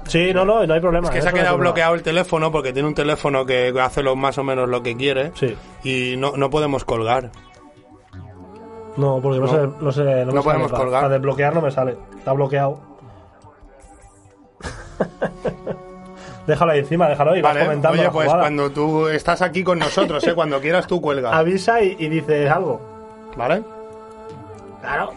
Sí, 0.08 0.32
no, 0.32 0.46
no, 0.46 0.64
no 0.68 0.74
hay 0.76 0.80
problema. 0.80 1.08
Es 1.08 1.14
que 1.16 1.22
se 1.24 1.30
ha 1.30 1.32
no 1.32 1.36
quedado 1.38 1.56
problema. 1.56 1.72
bloqueado 1.72 1.96
el 1.96 2.04
teléfono 2.04 2.52
porque 2.52 2.72
tiene 2.72 2.88
un 2.88 2.94
teléfono 2.94 3.44
que 3.48 3.74
hace 3.82 4.04
lo 4.04 4.16
más 4.16 4.38
o 4.38 4.44
menos 4.44 4.70
lo 4.70 4.84
que 4.84 4.96
quiere 4.96 5.32
Sí. 5.34 5.58
y 5.84 6.16
no, 6.18 6.34
no 6.38 6.52
podemos 6.52 6.86
colgar. 6.86 7.32
No, 8.98 9.20
porque 9.22 9.40
no, 9.40 9.48
No. 9.48 9.52
sé, 9.52 9.68
no 9.82 9.92
sé, 9.92 10.04
no, 10.04 10.26
No 10.26 10.32
sale 10.32 10.44
podemos 10.44 10.72
para, 10.72 10.84
colgar. 10.84 11.02
Para 11.02 11.14
desbloquear 11.16 11.56
no 11.56 11.62
me 11.62 11.72
sale. 11.72 11.98
Está 12.20 12.34
bloqueado. 12.34 12.80
déjalo 16.48 16.72
ahí 16.72 16.80
encima, 16.80 17.08
déjalo 17.10 17.32
ahí. 17.32 17.42
vas 17.42 17.54
Vale, 17.54 17.66
comentando 17.66 18.00
oye, 18.02 18.10
pues 18.12 18.26
jugada. 18.26 18.42
cuando 18.44 18.70
tú 18.72 19.08
estás 19.08 19.42
aquí 19.42 19.64
con 19.64 19.80
nosotros, 19.80 20.24
¿eh? 20.28 20.34
Cuando 20.36 20.60
quieras 20.62 20.88
tú 20.88 21.02
cuelgas, 21.02 21.34
Avisa 21.36 21.82
y, 21.82 21.96
y 22.00 22.08
dices 22.10 22.50
algo. 22.50 22.82
¿vale? 23.36 23.62
Claro. 24.82 25.14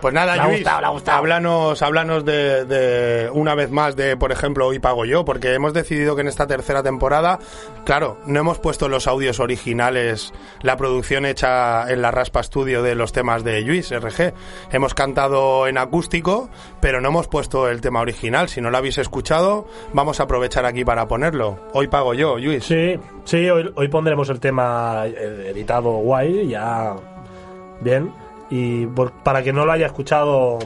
Pues 0.00 0.12
nada, 0.14 0.36
Luis, 0.46 0.58
gustado, 0.58 0.92
gustado. 0.92 1.18
háblanos, 1.18 1.82
háblanos 1.82 2.24
de, 2.24 2.64
de, 2.64 3.30
una 3.30 3.54
vez 3.54 3.70
más 3.70 3.96
de, 3.96 4.16
por 4.16 4.32
ejemplo, 4.32 4.66
Hoy 4.66 4.78
Pago 4.78 5.04
Yo, 5.04 5.24
porque 5.24 5.54
hemos 5.54 5.72
decidido 5.72 6.14
que 6.14 6.22
en 6.22 6.28
esta 6.28 6.46
tercera 6.46 6.82
temporada, 6.82 7.38
claro, 7.84 8.18
no 8.26 8.40
hemos 8.40 8.58
puesto 8.58 8.88
los 8.88 9.06
audios 9.06 9.40
originales, 9.40 10.32
la 10.62 10.76
producción 10.76 11.24
hecha 11.24 11.90
en 11.90 12.02
la 12.02 12.10
Raspa 12.10 12.42
Studio 12.42 12.82
de 12.82 12.94
los 12.94 13.12
temas 13.12 13.42
de 13.44 13.60
Luis 13.62 13.90
RG. 13.90 14.34
Hemos 14.70 14.94
cantado 14.94 15.66
en 15.66 15.78
acústico, 15.78 16.50
pero 16.80 17.00
no 17.00 17.08
hemos 17.08 17.28
puesto 17.28 17.68
el 17.68 17.80
tema 17.80 18.00
original. 18.00 18.48
Si 18.48 18.60
no 18.60 18.70
lo 18.70 18.78
habéis 18.78 18.98
escuchado, 18.98 19.66
vamos 19.92 20.20
a 20.20 20.24
aprovechar 20.24 20.66
aquí 20.66 20.84
para 20.84 21.08
ponerlo. 21.08 21.58
Hoy 21.72 21.88
Pago 21.88 22.14
Yo, 22.14 22.38
Luis. 22.38 22.64
Sí, 22.64 22.98
sí, 23.24 23.48
hoy, 23.48 23.72
hoy 23.74 23.88
pondremos 23.88 24.28
el 24.28 24.40
tema 24.40 25.04
eh, 25.06 25.52
editado 25.54 25.90
guay, 25.90 26.48
ya 26.48 26.96
bien. 27.80 28.25
Y 28.50 28.86
por- 28.86 29.12
para 29.12 29.42
quien 29.42 29.56
no 29.56 29.64
lo 29.66 29.72
haya 29.72 29.86
escuchado, 29.86 30.58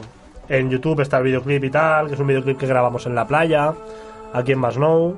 en 0.49 0.69
YouTube 0.69 0.99
está 1.01 1.17
el 1.17 1.23
videoclip 1.23 1.63
y 1.63 1.69
tal, 1.69 2.07
que 2.07 2.13
es 2.13 2.19
un 2.19 2.27
videoclip 2.27 2.57
que 2.57 2.67
grabamos 2.67 3.05
en 3.05 3.15
la 3.15 3.25
playa, 3.25 3.73
aquí 4.33 4.51
en 4.51 4.59
Masnou. 4.59 5.15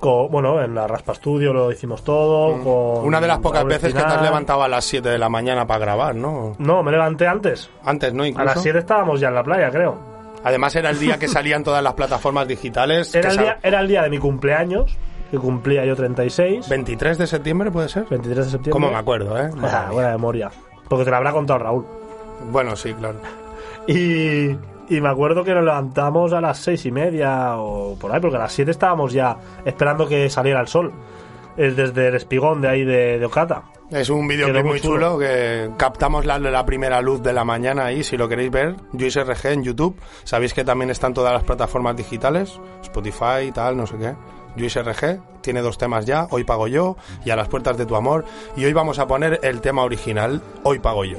Co- 0.00 0.28
bueno, 0.28 0.62
en 0.62 0.74
la 0.74 0.86
Raspa 0.86 1.14
Studio 1.14 1.52
lo 1.54 1.72
hicimos 1.72 2.04
todo. 2.04 2.52
Con 2.62 3.02
Mm. 3.04 3.06
Una 3.06 3.20
de 3.20 3.26
las 3.28 3.38
pocas 3.38 3.64
veces 3.64 3.94
que 3.94 3.98
te 4.00 4.04
has 4.06 4.20
levantado 4.22 4.62
a 4.62 4.68
las 4.68 4.84
7 4.84 5.08
de 5.08 5.18
la 5.18 5.28
mañana 5.30 5.66
para 5.66 5.80
grabar, 5.80 6.14
¿no? 6.14 6.54
No, 6.58 6.82
me 6.82 6.90
levanté 6.92 7.26
antes. 7.26 7.70
Antes, 7.82 8.12
¿no? 8.12 8.22
A 8.24 8.28
Incluso. 8.28 8.44
las 8.54 8.62
7 8.62 8.78
estábamos 8.80 9.20
ya 9.20 9.28
en 9.28 9.34
la 9.34 9.42
playa, 9.42 9.70
creo. 9.70 9.96
Además 10.44 10.76
era 10.76 10.90
el 10.90 10.98
día 10.98 11.18
que 11.18 11.28
salían 11.28 11.64
todas 11.64 11.82
las 11.82 11.94
plataformas 11.94 12.46
digitales. 12.46 13.14
Era 13.14 13.30
el, 13.30 13.38
día, 13.38 13.58
era 13.62 13.80
el 13.80 13.88
día 13.88 14.02
de 14.02 14.10
mi 14.10 14.18
cumpleaños, 14.18 14.96
que 15.30 15.38
cumplía 15.38 15.84
yo 15.86 15.96
36. 15.96 16.68
23 16.68 17.18
de 17.18 17.26
septiembre 17.26 17.70
puede 17.70 17.88
ser. 17.88 18.04
23 18.08 18.36
de 18.44 18.50
septiembre. 18.52 18.70
¿Cómo 18.72 18.90
me 18.90 18.98
acuerdo, 18.98 19.36
eh? 19.38 19.50
Ah, 19.62 19.88
buena 19.90 20.10
memoria. 20.10 20.50
Porque 20.88 21.04
te 21.04 21.10
la 21.10 21.18
habrá 21.18 21.32
contado 21.32 21.58
Raúl. 21.58 21.84
Bueno, 22.50 22.76
sí, 22.76 22.92
claro. 22.94 23.18
Y, 23.86 24.50
y 24.88 25.00
me 25.00 25.08
acuerdo 25.08 25.44
que 25.44 25.54
nos 25.54 25.64
levantamos 25.64 26.32
a 26.32 26.40
las 26.40 26.58
seis 26.58 26.84
y 26.86 26.92
media 26.92 27.56
o 27.56 27.96
por 27.98 28.12
ahí, 28.12 28.20
porque 28.20 28.36
a 28.36 28.40
las 28.40 28.52
siete 28.52 28.70
estábamos 28.70 29.12
ya 29.12 29.36
esperando 29.64 30.06
que 30.08 30.28
saliera 30.30 30.60
el 30.60 30.68
sol. 30.68 30.92
Es 31.56 31.74
desde 31.74 32.08
el 32.08 32.14
espigón 32.14 32.60
de 32.60 32.68
ahí 32.68 32.84
de, 32.84 33.18
de 33.18 33.24
Ocata. 33.24 33.62
Es 33.90 34.10
un 34.10 34.26
videoclip 34.26 34.62
muy 34.62 34.72
muy 34.72 34.80
chulo 34.80 35.12
chulo. 35.12 35.18
que 35.18 35.70
captamos 35.78 36.26
la, 36.26 36.38
la 36.38 36.66
primera 36.66 37.00
luz 37.00 37.22
de 37.22 37.32
la 37.32 37.44
mañana 37.44 37.86
ahí, 37.86 38.02
si 38.02 38.16
lo 38.16 38.28
queréis 38.28 38.50
ver. 38.50 38.74
Juice 38.92 39.22
RG 39.22 39.46
en 39.52 39.62
YouTube. 39.62 39.96
Sabéis 40.24 40.52
que 40.52 40.64
también 40.64 40.90
están 40.90 41.14
todas 41.14 41.32
las 41.32 41.44
plataformas 41.44 41.96
digitales, 41.96 42.60
Spotify 42.82 43.46
y 43.48 43.52
tal, 43.52 43.76
no 43.76 43.86
sé 43.86 43.96
qué. 43.96 44.14
Juice 44.56 44.82
RG 44.82 45.20
tiene 45.40 45.62
dos 45.62 45.78
temas 45.78 46.06
ya, 46.06 46.26
Hoy 46.30 46.44
Pago 46.44 46.66
Yo 46.66 46.96
y 47.24 47.30
A 47.30 47.36
las 47.36 47.48
Puertas 47.48 47.76
de 47.76 47.86
tu 47.86 47.96
Amor. 47.96 48.24
Y 48.56 48.64
hoy 48.64 48.72
vamos 48.72 48.98
a 48.98 49.06
poner 49.06 49.40
el 49.42 49.60
tema 49.60 49.82
original, 49.84 50.42
Hoy 50.62 50.78
Pago 50.78 51.04
Yo. 51.04 51.18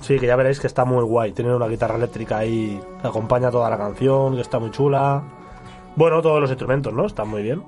Sí, 0.00 0.18
que 0.18 0.26
ya 0.26 0.36
veréis 0.36 0.60
que 0.60 0.66
está 0.66 0.84
muy 0.84 1.04
guay. 1.04 1.32
Tiene 1.32 1.54
una 1.54 1.66
guitarra 1.66 1.96
eléctrica 1.96 2.38
ahí 2.38 2.80
que 3.02 3.06
acompaña 3.08 3.50
toda 3.50 3.68
la 3.68 3.76
canción, 3.76 4.34
que 4.34 4.40
está 4.40 4.58
muy 4.58 4.70
chula. 4.70 5.22
Bueno, 5.96 6.22
todos 6.22 6.40
los 6.40 6.50
instrumentos, 6.50 6.92
¿no? 6.92 7.06
Están 7.06 7.28
muy 7.28 7.42
bien. 7.42 7.62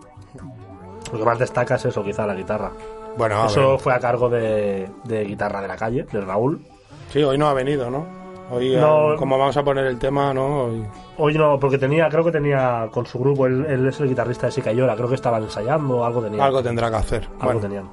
Lo 1.13 1.19
que 1.19 1.25
más 1.25 1.39
destaca 1.39 1.75
es 1.75 1.85
eso, 1.85 2.03
quizá 2.03 2.27
la 2.27 2.35
guitarra. 2.35 2.73
Bueno, 3.19 3.43
a 3.43 3.47
eso 3.47 3.73
ver. 3.73 3.81
fue 3.81 3.93
a 3.93 3.99
cargo 4.01 4.31
de, 4.31 4.89
de 5.05 5.25
guitarra 5.25 5.61
de 5.61 5.69
la 5.69 5.77
calle, 5.77 6.07
de 6.11 6.21
Raúl. 6.23 6.65
Sí, 7.11 7.23
hoy 7.23 7.37
no 7.37 7.49
ha 7.49 7.53
venido, 7.53 7.91
¿no? 7.91 8.22
Hoy, 8.53 8.77
No. 8.77 9.15
eh, 9.15 9.17
como 9.17 9.39
vamos 9.39 9.57
a 9.57 9.65
poner 9.65 9.87
el 9.87 9.99
tema, 9.99 10.35
¿no? 10.35 10.65
Hoy- 10.65 10.87
Hoy 11.17 11.35
no, 11.35 11.59
porque 11.59 11.79
tenía, 11.79 12.09
creo 12.09 12.23
que 12.25 12.31
tenía 12.33 12.89
con 12.93 13.07
su 13.07 13.19
grupo, 13.19 13.47
él, 13.47 13.65
él 13.67 13.89
es 13.89 13.99
el 14.01 14.09
guitarrista 14.09 14.47
de 14.47 14.53
Sica 14.53 14.73
y 14.73 14.77
Llora, 14.77 14.95
creo 14.95 15.09
que 15.09 15.15
estaban 15.15 15.43
ensayando, 15.43 16.05
algo 16.05 16.23
tenía. 16.23 16.45
Algo 16.45 16.63
tendrá 16.63 16.91
que 16.91 16.97
hacer. 16.97 17.23
Algo 17.25 17.45
Bueno, 17.45 17.61
tenían. 17.61 17.91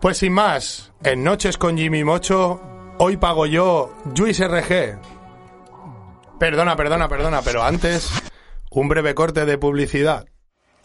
Pues 0.00 0.18
sin 0.18 0.32
más, 0.32 0.92
en 1.02 1.24
Noches 1.24 1.58
con 1.58 1.76
Jimmy 1.76 2.04
Mocho, 2.04 2.60
hoy 2.98 3.16
pago 3.16 3.46
yo, 3.46 3.90
Luis 4.16 4.38
RG. 4.40 4.98
Perdona, 6.38 6.76
perdona, 6.76 7.08
perdona, 7.08 7.40
pero 7.42 7.62
antes, 7.62 8.10
un 8.70 8.88
breve 8.88 9.14
corte 9.14 9.46
de 9.46 9.58
publicidad. 9.58 10.26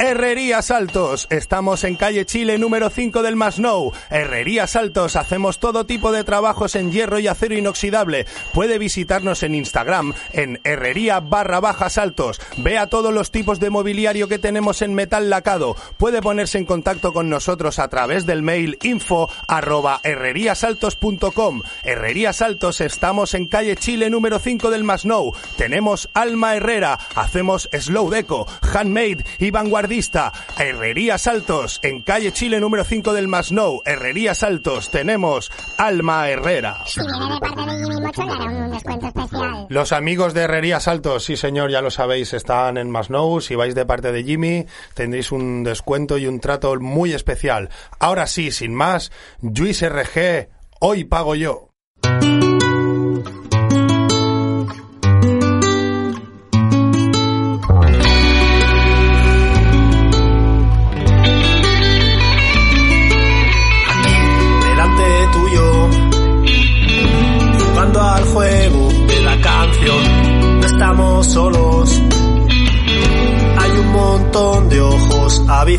Herrería 0.03 0.63
Saltos. 0.63 1.27
Estamos 1.29 1.83
en 1.83 1.95
calle 1.95 2.25
Chile 2.25 2.57
número 2.57 2.89
5 2.89 3.21
del 3.21 3.35
Masnou. 3.35 3.93
Herrería 4.09 4.65
Saltos. 4.65 5.15
Hacemos 5.15 5.59
todo 5.59 5.85
tipo 5.85 6.11
de 6.11 6.23
trabajos 6.23 6.73
en 6.75 6.91
hierro 6.91 7.19
y 7.19 7.27
acero 7.27 7.55
inoxidable. 7.55 8.25
Puede 8.51 8.79
visitarnos 8.79 9.43
en 9.43 9.53
Instagram 9.53 10.15
en 10.33 10.59
herrería 10.63 11.19
barra 11.19 11.59
baja 11.59 11.91
saltos. 11.91 12.41
Vea 12.57 12.87
todos 12.87 13.13
los 13.13 13.29
tipos 13.29 13.59
de 13.59 13.69
mobiliario 13.69 14.27
que 14.27 14.39
tenemos 14.39 14.81
en 14.81 14.95
metal 14.95 15.29
lacado. 15.29 15.75
Puede 15.97 16.19
ponerse 16.23 16.57
en 16.57 16.65
contacto 16.65 17.13
con 17.13 17.29
nosotros 17.29 17.77
a 17.77 17.87
través 17.87 18.25
del 18.25 18.41
mail 18.41 18.79
info 18.81 19.29
arroba 19.47 19.99
herreriasaltos.com. 20.03 21.61
Herrería 21.83 22.33
Saltos. 22.33 22.81
Estamos 22.81 23.35
en 23.35 23.45
calle 23.45 23.75
Chile 23.75 24.09
número 24.09 24.39
5 24.39 24.71
del 24.71 24.83
Masnou. 24.83 25.35
Tenemos 25.57 26.09
Alma 26.15 26.55
Herrera. 26.55 26.97
Hacemos 27.13 27.69
slow 27.71 28.09
deco, 28.09 28.47
handmade 28.73 29.23
y 29.37 29.51
vanguardista. 29.91 30.31
Herrería 30.57 31.17
Saltos, 31.17 31.79
en 31.83 32.01
calle 32.03 32.31
Chile 32.31 32.59
número 32.59 32.83
5 32.83 33.13
del 33.13 33.27
Masnou. 33.27 33.81
Herrería 33.85 34.33
Saltos, 34.33 34.89
tenemos 34.89 35.51
Alma 35.77 36.29
Herrera. 36.29 36.77
Si 36.85 37.01
viene 37.01 37.33
de 37.33 37.39
parte 37.39 37.61
de 37.61 37.83
Jimmy 37.83 38.01
Mocho, 38.01 38.23
le 38.23 38.31
hará 38.31 38.43
un 38.45 38.71
descuento 38.71 39.07
especial. 39.07 39.65
Los 39.69 39.91
amigos 39.91 40.33
de 40.33 40.41
Herrería 40.41 40.79
Saltos, 40.79 41.25
sí 41.25 41.35
señor, 41.35 41.71
ya 41.71 41.81
lo 41.81 41.91
sabéis, 41.91 42.33
están 42.33 42.77
en 42.77 42.89
Masnou. 42.89 43.41
Si 43.41 43.55
vais 43.55 43.75
de 43.75 43.85
parte 43.85 44.11
de 44.11 44.23
Jimmy, 44.23 44.65
tendréis 44.93 45.31
un 45.31 45.63
descuento 45.63 46.17
y 46.17 46.27
un 46.27 46.39
trato 46.39 46.79
muy 46.79 47.13
especial. 47.13 47.69
Ahora 47.99 48.27
sí, 48.27 48.51
sin 48.51 48.73
más, 48.73 49.11
Luis 49.41 49.81
RG, 49.81 50.47
hoy 50.79 51.03
pago 51.03 51.35
yo. 51.35 51.69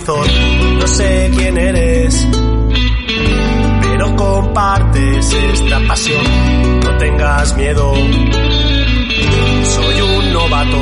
No 0.05 0.87
sé 0.89 1.31
quién 1.37 1.57
eres, 1.57 2.27
pero 3.83 4.17
compartes 4.17 5.33
esta 5.33 5.79
pasión. 5.87 6.25
No 6.83 6.97
tengas 6.99 7.57
miedo, 7.57 7.95
soy 9.63 10.01
un 10.01 10.33
novato. 10.33 10.79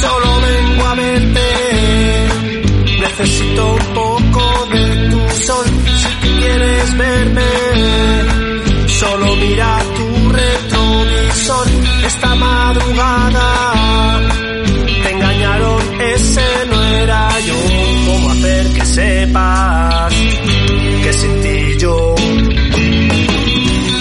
Solo 0.00 0.40
vengo 0.40 0.86
a 0.86 0.94
verte, 0.94 1.40
necesito 3.00 3.74
un 3.74 3.94
poco 3.94 4.66
de 4.72 5.10
tu 5.10 5.30
sol. 5.42 5.66
Si 6.22 6.28
quieres 6.40 6.96
verme, 6.96 7.42
solo 8.86 9.36
mira 9.36 9.78
tu 9.96 10.30
retrovisor. 10.30 11.66
Esta 12.06 12.34
madrugada 12.36 13.33
sepas 18.94 20.14
que 21.02 21.12
sin 21.12 21.42
ti 21.42 21.76
yo, 21.78 22.14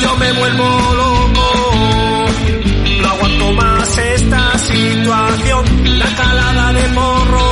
yo 0.04 0.18
me 0.18 0.32
vuelvo 0.34 0.68
loco? 1.02 1.46
No 3.02 3.08
aguanto 3.10 3.54
más 3.54 3.98
esta 3.98 4.58
situación, 4.60 5.64
la 5.98 6.10
calada 6.16 6.74
de 6.74 6.88
morro, 6.90 7.52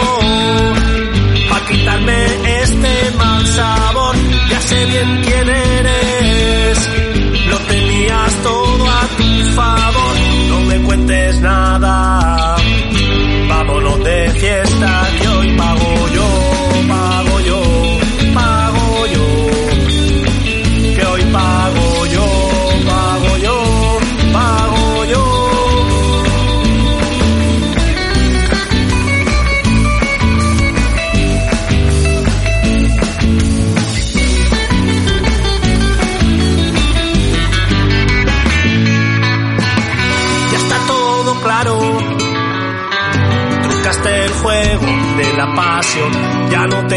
para 1.49 1.65
quitarme 1.65 2.25
este 2.61 2.93
mal 3.17 3.45
sabor. 3.47 4.15
Ya 4.51 4.61
sé 4.61 4.85
bien 4.85 5.21
quién 5.23 5.49
eres, 5.49 5.60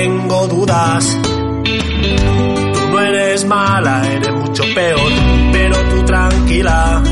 tengo 0.04 0.46
dudas. 0.48 1.18
Tú 2.74 2.80
no 2.90 3.00
eres 3.00 3.44
mala, 3.46 4.06
eres 4.06 4.32
mucho 4.32 4.62
peor, 4.74 5.12
pero 5.50 5.76
tú 5.90 6.04
tranquila. 6.04 7.02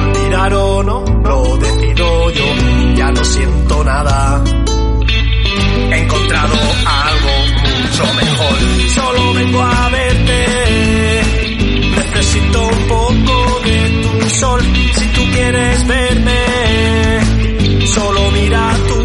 Olvidar 0.00 0.54
o 0.54 0.82
no, 0.82 1.04
lo 1.28 1.56
decido 1.58 2.30
yo, 2.30 2.46
ya 2.96 3.12
no 3.12 3.22
siento 3.24 3.84
nada. 3.84 4.42
He 5.92 5.98
encontrado 6.04 6.56
algo 7.04 7.32
mucho 7.62 8.04
mejor, 8.22 8.56
solo 8.96 9.34
vengo 9.34 9.62
a 9.62 9.88
verte. 9.90 10.38
Necesito 11.96 12.58
un 12.66 12.82
poco 12.88 13.60
de 13.66 13.78
tu 14.02 14.30
sol, 14.30 14.60
si 14.98 15.06
tú 15.14 15.22
quieres 15.32 15.86
verme. 15.86 16.40
Solo 17.86 18.30
mira 18.32 18.74
tu 18.88 18.95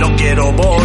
no 0.00 0.16
quiero 0.16 0.50
volver 0.52 0.81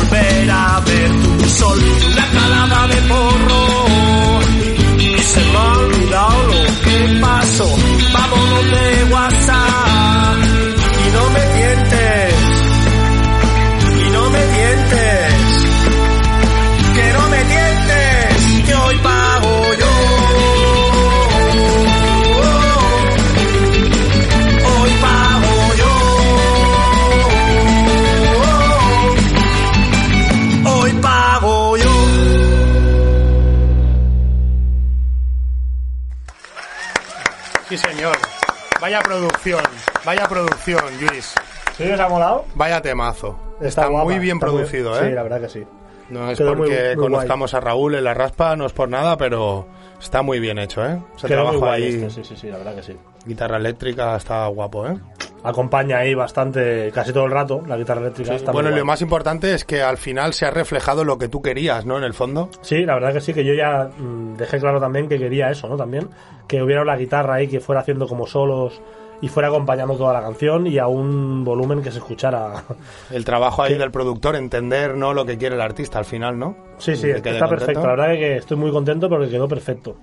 vaya 40.07 40.25
producción, 40.29 40.81
Luis. 41.01 41.35
¿Sí 41.75 41.83
os 41.91 41.99
ha 41.99 42.07
molado? 42.07 42.45
Vaya 42.55 42.81
temazo. 42.81 43.37
Está, 43.59 43.87
guapa, 43.87 44.05
muy 44.05 44.19
bien 44.19 44.37
está 44.37 44.47
muy- 44.47 44.55
producido, 44.55 44.97
¿eh? 45.01 45.09
Sí, 45.09 45.13
la 45.13 45.23
verdad 45.23 45.41
que 45.41 45.49
sí. 45.49 45.63
No 46.09 46.31
es 46.31 46.37
Quedó 46.37 46.55
porque 46.55 46.93
muy 46.95 47.03
conozcamos 47.03 47.53
a 47.53 47.59
Raúl 47.59 47.95
en 47.95 48.05
la 48.05 48.13
raspa, 48.13 48.55
no 48.55 48.65
es 48.65 48.71
por 48.71 48.87
nada, 48.87 49.17
pero 49.17 49.67
está 49.99 50.21
muy 50.21 50.39
bien 50.39 50.59
hecho, 50.59 50.85
¿eh? 50.85 50.97
Se 51.17 51.27
Quedó 51.27 51.49
trabaja 51.51 51.73
ahí, 51.73 51.87
este, 51.87 52.09
sí, 52.09 52.23
sí, 52.23 52.35
sí, 52.37 52.47
la 52.49 52.57
verdad 52.59 52.75
que 52.75 52.83
sí. 52.83 52.95
guitarra 53.25 53.57
eléctrica, 53.57 54.15
está 54.15 54.47
guapo, 54.47 54.87
¿eh? 54.87 54.97
Acompaña 55.43 55.97
ahí 55.97 56.15
bastante, 56.15 56.89
casi 56.93 57.11
todo 57.11 57.25
el 57.25 57.31
rato, 57.31 57.61
la 57.67 57.75
guitarra 57.75 57.99
eléctrica. 57.99 58.33
está 58.35 58.53
bueno, 58.53 58.69
muy 58.69 58.79
lo 58.79 58.85
más 58.85 59.01
importante 59.01 59.53
es 59.53 59.65
que 59.65 59.81
al 59.81 59.97
final 59.97 60.33
se 60.33 60.45
ha 60.45 60.51
reflejado 60.51 61.03
lo 61.03 61.17
que 61.17 61.27
tú 61.27 61.41
querías, 61.41 61.85
¿no? 61.85 61.97
En 61.97 62.05
el 62.05 62.13
fondo. 62.13 62.49
Sí, 62.61 62.85
la 62.85 62.93
verdad 62.93 63.11
que 63.11 63.19
sí, 63.21 63.33
que 63.33 63.43
yo 63.43 63.53
ya 63.53 63.89
mm, 63.97 64.37
dejé 64.37 64.59
claro 64.59 64.79
también 64.79 65.09
que 65.09 65.19
quería 65.19 65.49
eso, 65.49 65.67
¿no? 65.67 65.75
También, 65.75 66.07
que 66.47 66.63
hubiera 66.63 66.85
la 66.85 66.95
guitarra 66.95 67.35
ahí 67.35 67.49
que 67.49 67.59
fuera 67.59 67.81
haciendo 67.81 68.07
como 68.07 68.25
solos 68.25 68.81
y 69.21 69.27
fuera 69.29 69.47
acompañando 69.49 69.95
toda 69.95 70.13
la 70.13 70.21
canción 70.21 70.67
y 70.67 70.77
a 70.77 70.87
un 70.87 71.43
volumen 71.43 71.81
que 71.81 71.91
se 71.91 71.97
escuchara. 71.99 72.63
El 73.11 73.25
trabajo 73.25 73.63
ahí 73.63 73.77
del 73.77 73.91
productor, 73.91 74.35
entender, 74.35 74.95
¿no? 74.95 75.13
Lo 75.13 75.25
que 75.25 75.37
quiere 75.37 75.55
el 75.55 75.61
artista 75.61 75.99
al 75.99 76.05
final, 76.05 76.37
¿no? 76.37 76.55
Sí, 76.77 76.95
sí, 76.95 77.07
que 77.23 77.29
está 77.31 77.47
perfecto. 77.47 77.81
La 77.81 77.89
verdad 77.95 78.13
que 78.13 78.37
estoy 78.37 78.57
muy 78.57 78.71
contento 78.71 79.09
porque 79.09 79.29
quedó 79.29 79.47
perfecto. 79.47 79.95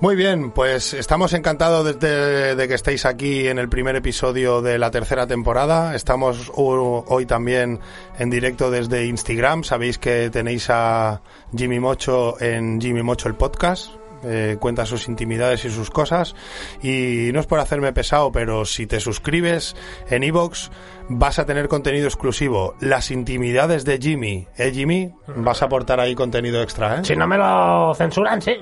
Muy 0.00 0.16
bien, 0.16 0.50
pues 0.50 0.94
estamos 0.94 1.32
encantados 1.32 1.98
de, 2.00 2.56
de 2.56 2.68
que 2.68 2.74
estéis 2.74 3.06
aquí 3.06 3.46
en 3.46 3.60
el 3.60 3.68
primer 3.68 3.94
episodio 3.94 4.60
de 4.60 4.76
la 4.76 4.90
tercera 4.90 5.28
temporada. 5.28 5.94
Estamos 5.94 6.50
ho- 6.52 7.04
hoy 7.06 7.24
también 7.24 7.78
en 8.18 8.28
directo 8.28 8.68
desde 8.68 9.06
Instagram. 9.06 9.62
Sabéis 9.62 9.98
que 9.98 10.28
tenéis 10.30 10.70
a 10.70 11.20
Jimmy 11.56 11.78
Mocho 11.78 12.34
en 12.40 12.80
Jimmy 12.80 13.02
Mocho 13.04 13.28
el 13.28 13.36
podcast. 13.36 13.90
Eh, 14.24 14.56
cuenta 14.60 14.86
sus 14.86 15.08
intimidades 15.08 15.64
y 15.64 15.70
sus 15.70 15.90
cosas. 15.90 16.34
Y 16.82 17.30
no 17.32 17.40
es 17.40 17.46
por 17.46 17.58
hacerme 17.58 17.92
pesado, 17.92 18.30
pero 18.32 18.64
si 18.64 18.86
te 18.86 19.00
suscribes 19.00 19.74
en 20.08 20.22
Evox 20.22 20.70
vas 21.08 21.38
a 21.38 21.46
tener 21.46 21.68
contenido 21.68 22.06
exclusivo. 22.06 22.74
Las 22.80 23.10
intimidades 23.10 23.84
de 23.84 23.98
Jimmy, 23.98 24.46
¿eh, 24.56 24.70
Jimmy? 24.72 25.12
Vas 25.36 25.62
a 25.62 25.66
aportar 25.66 25.98
ahí 26.00 26.14
contenido 26.14 26.62
extra, 26.62 27.00
¿eh? 27.00 27.04
Si 27.04 27.16
no 27.16 27.26
me 27.26 27.36
lo 27.36 27.94
censuran, 27.94 28.40
sí. 28.40 28.56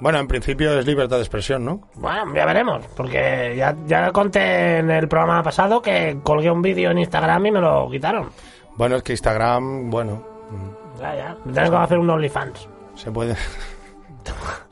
Bueno, 0.00 0.18
en 0.18 0.26
principio 0.26 0.78
es 0.78 0.86
libertad 0.86 1.16
de 1.16 1.22
expresión, 1.22 1.64
¿no? 1.64 1.88
Bueno, 1.94 2.34
ya 2.34 2.44
veremos, 2.46 2.84
porque 2.96 3.54
ya, 3.56 3.76
ya 3.86 4.10
conté 4.10 4.78
en 4.78 4.90
el 4.90 5.06
programa 5.08 5.42
pasado 5.42 5.80
que 5.80 6.18
colgué 6.22 6.50
un 6.50 6.62
vídeo 6.62 6.90
en 6.90 6.98
Instagram 6.98 7.46
y 7.46 7.50
me 7.52 7.60
lo 7.60 7.88
quitaron. 7.90 8.28
Bueno, 8.76 8.96
es 8.96 9.02
que 9.02 9.12
Instagram, 9.12 9.90
bueno, 9.90 10.26
Ya, 10.98 11.14
ya. 11.14 11.36
Tengo 11.52 11.70
que 11.70 11.76
hacer 11.76 11.98
un 11.98 12.10
OnlyFans. 12.10 12.68
se 12.96 13.10
puede. 13.12 13.36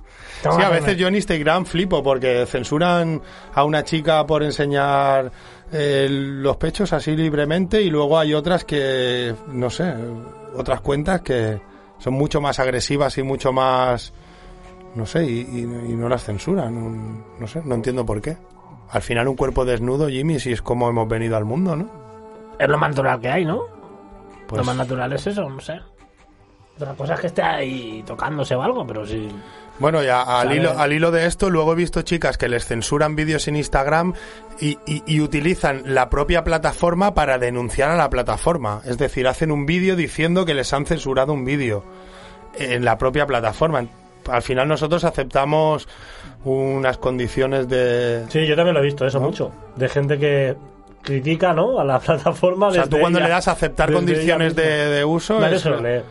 Sí, 0.51 0.63
a 0.63 0.69
veces 0.71 0.97
yo 0.97 1.09
en 1.09 1.15
Instagram 1.15 1.65
flipo 1.67 2.03
porque 2.03 2.45
censuran 2.47 3.21
a 3.55 3.65
una 3.65 3.85
chica 3.85 4.27
por 4.27 4.43
enseñar 4.43 5.31
eh, 5.73 6.07
los 6.11 6.57
pechos 6.57 6.93
así 6.93 7.15
libremente 7.17 7.81
y 7.81 7.91
luego 7.91 8.19
hay 8.19 8.35
otras 8.35 8.65
que, 8.65 9.35
no 9.49 9.71
sé, 9.71 9.95
otras 10.57 10.81
cuentas 10.81 11.21
que 11.23 11.61
son 11.99 12.15
mucho 12.15 12.41
más 12.41 12.59
agresivas 12.59 13.17
y 13.19 13.23
mucho 13.23 13.53
más, 13.53 14.13
no 14.97 15.07
sé, 15.07 15.25
y, 15.25 15.41
y- 15.41 15.61
y 15.93 15.95
no 15.95 16.09
las 16.09 16.25
censuran. 16.25 16.75
No, 16.75 17.25
no 17.39 17.47
sé, 17.47 17.63
no 17.65 17.75
entiendo 17.75 18.05
por 18.05 18.21
qué. 18.21 18.37
Al 18.91 19.01
final 19.03 19.29
un 19.29 19.37
cuerpo 19.37 19.65
desnudo, 19.65 20.09
Jimmy, 20.09 20.39
si 20.41 20.53
es 20.53 20.61
como 20.61 20.89
hemos 20.89 21.09
venido 21.09 21.37
al 21.37 21.45
mundo, 21.45 21.77
¿no? 21.77 21.89
Es 22.59 22.69
lo 22.69 22.77
más 22.77 22.91
natural 22.91 23.21
que 23.21 23.29
hay, 23.31 23.45
¿no? 23.45 23.63
Pues 24.47 24.59
Lo 24.59 24.65
más 24.65 24.77
natural 24.77 25.13
es 25.15 25.27
eso, 25.27 25.49
no 25.49 25.61
sé. 25.61 25.81
Otra 26.83 26.95
cosa 26.95 27.15
es 27.15 27.21
que 27.21 27.27
esté 27.29 27.43
ahí 27.43 28.03
tocándose 28.07 28.55
o 28.55 28.63
algo, 28.63 28.87
pero 28.87 29.07
sí. 29.07 29.29
Bueno, 29.79 30.03
ya 30.03 30.23
al 30.23 30.53
hilo, 30.55 30.79
al 30.79 30.93
hilo 30.93 31.11
de 31.11 31.27
esto, 31.27 31.49
luego 31.51 31.73
he 31.73 31.77
visto 31.77 32.03
chicas 32.03 32.37
que 32.39 32.49
les 32.49 32.67
censuran 32.67 33.17
vídeos 33.17 33.49
en 33.49 33.57
Instagram 33.57 34.13
y, 34.61 34.79
y- 34.87 35.03
y 35.07 35.21
utilizan 35.21 35.83
la 35.87 36.11
propia 36.11 36.45
plataforma 36.45 37.15
para 37.15 37.39
denunciar 37.39 37.91
a 37.91 37.97
la 37.97 38.11
plataforma. 38.11 38.83
Es 38.85 38.99
decir, 38.99 39.27
hacen 39.27 39.51
un 39.51 39.65
vídeo 39.67 39.97
diciendo 39.97 40.45
que 40.45 40.55
les 40.55 40.73
han 40.73 40.87
censurado 40.87 41.33
un 41.33 41.45
vídeo 41.45 41.85
en 42.59 42.85
la 42.85 42.99
propia 42.99 43.27
plataforma. 43.27 43.85
Al 44.31 44.43
final 44.43 44.69
nosotros 44.69 45.03
aceptamos 45.05 45.89
unas 46.45 46.99
condiciones 46.99 47.67
de... 47.69 48.25
Sí, 48.29 48.47
yo 48.47 48.55
también 48.55 48.75
lo 48.75 48.81
he 48.81 48.85
visto, 48.85 49.07
eso 49.07 49.19
¿No? 49.21 49.27
mucho. 49.27 49.51
De 49.75 49.89
gente 49.89 50.19
que 50.19 50.55
critica, 51.03 51.53
¿no? 51.55 51.81
A 51.81 51.85
la 51.85 51.99
plataforma. 52.01 52.69
O 52.69 52.73
sea, 52.73 52.87
tú 52.87 52.99
cuando 53.01 53.19
ella- 53.19 53.29
le 53.29 53.35
das 53.35 53.49
a 53.49 53.53
aceptar 53.53 53.91
condiciones 53.93 54.55
de, 54.55 55.05
uso... 55.05 55.41
Nadie 55.41 55.57
es- 55.57 55.63
se 55.63 55.71
lo 55.71 55.81
lee. 55.81 56.03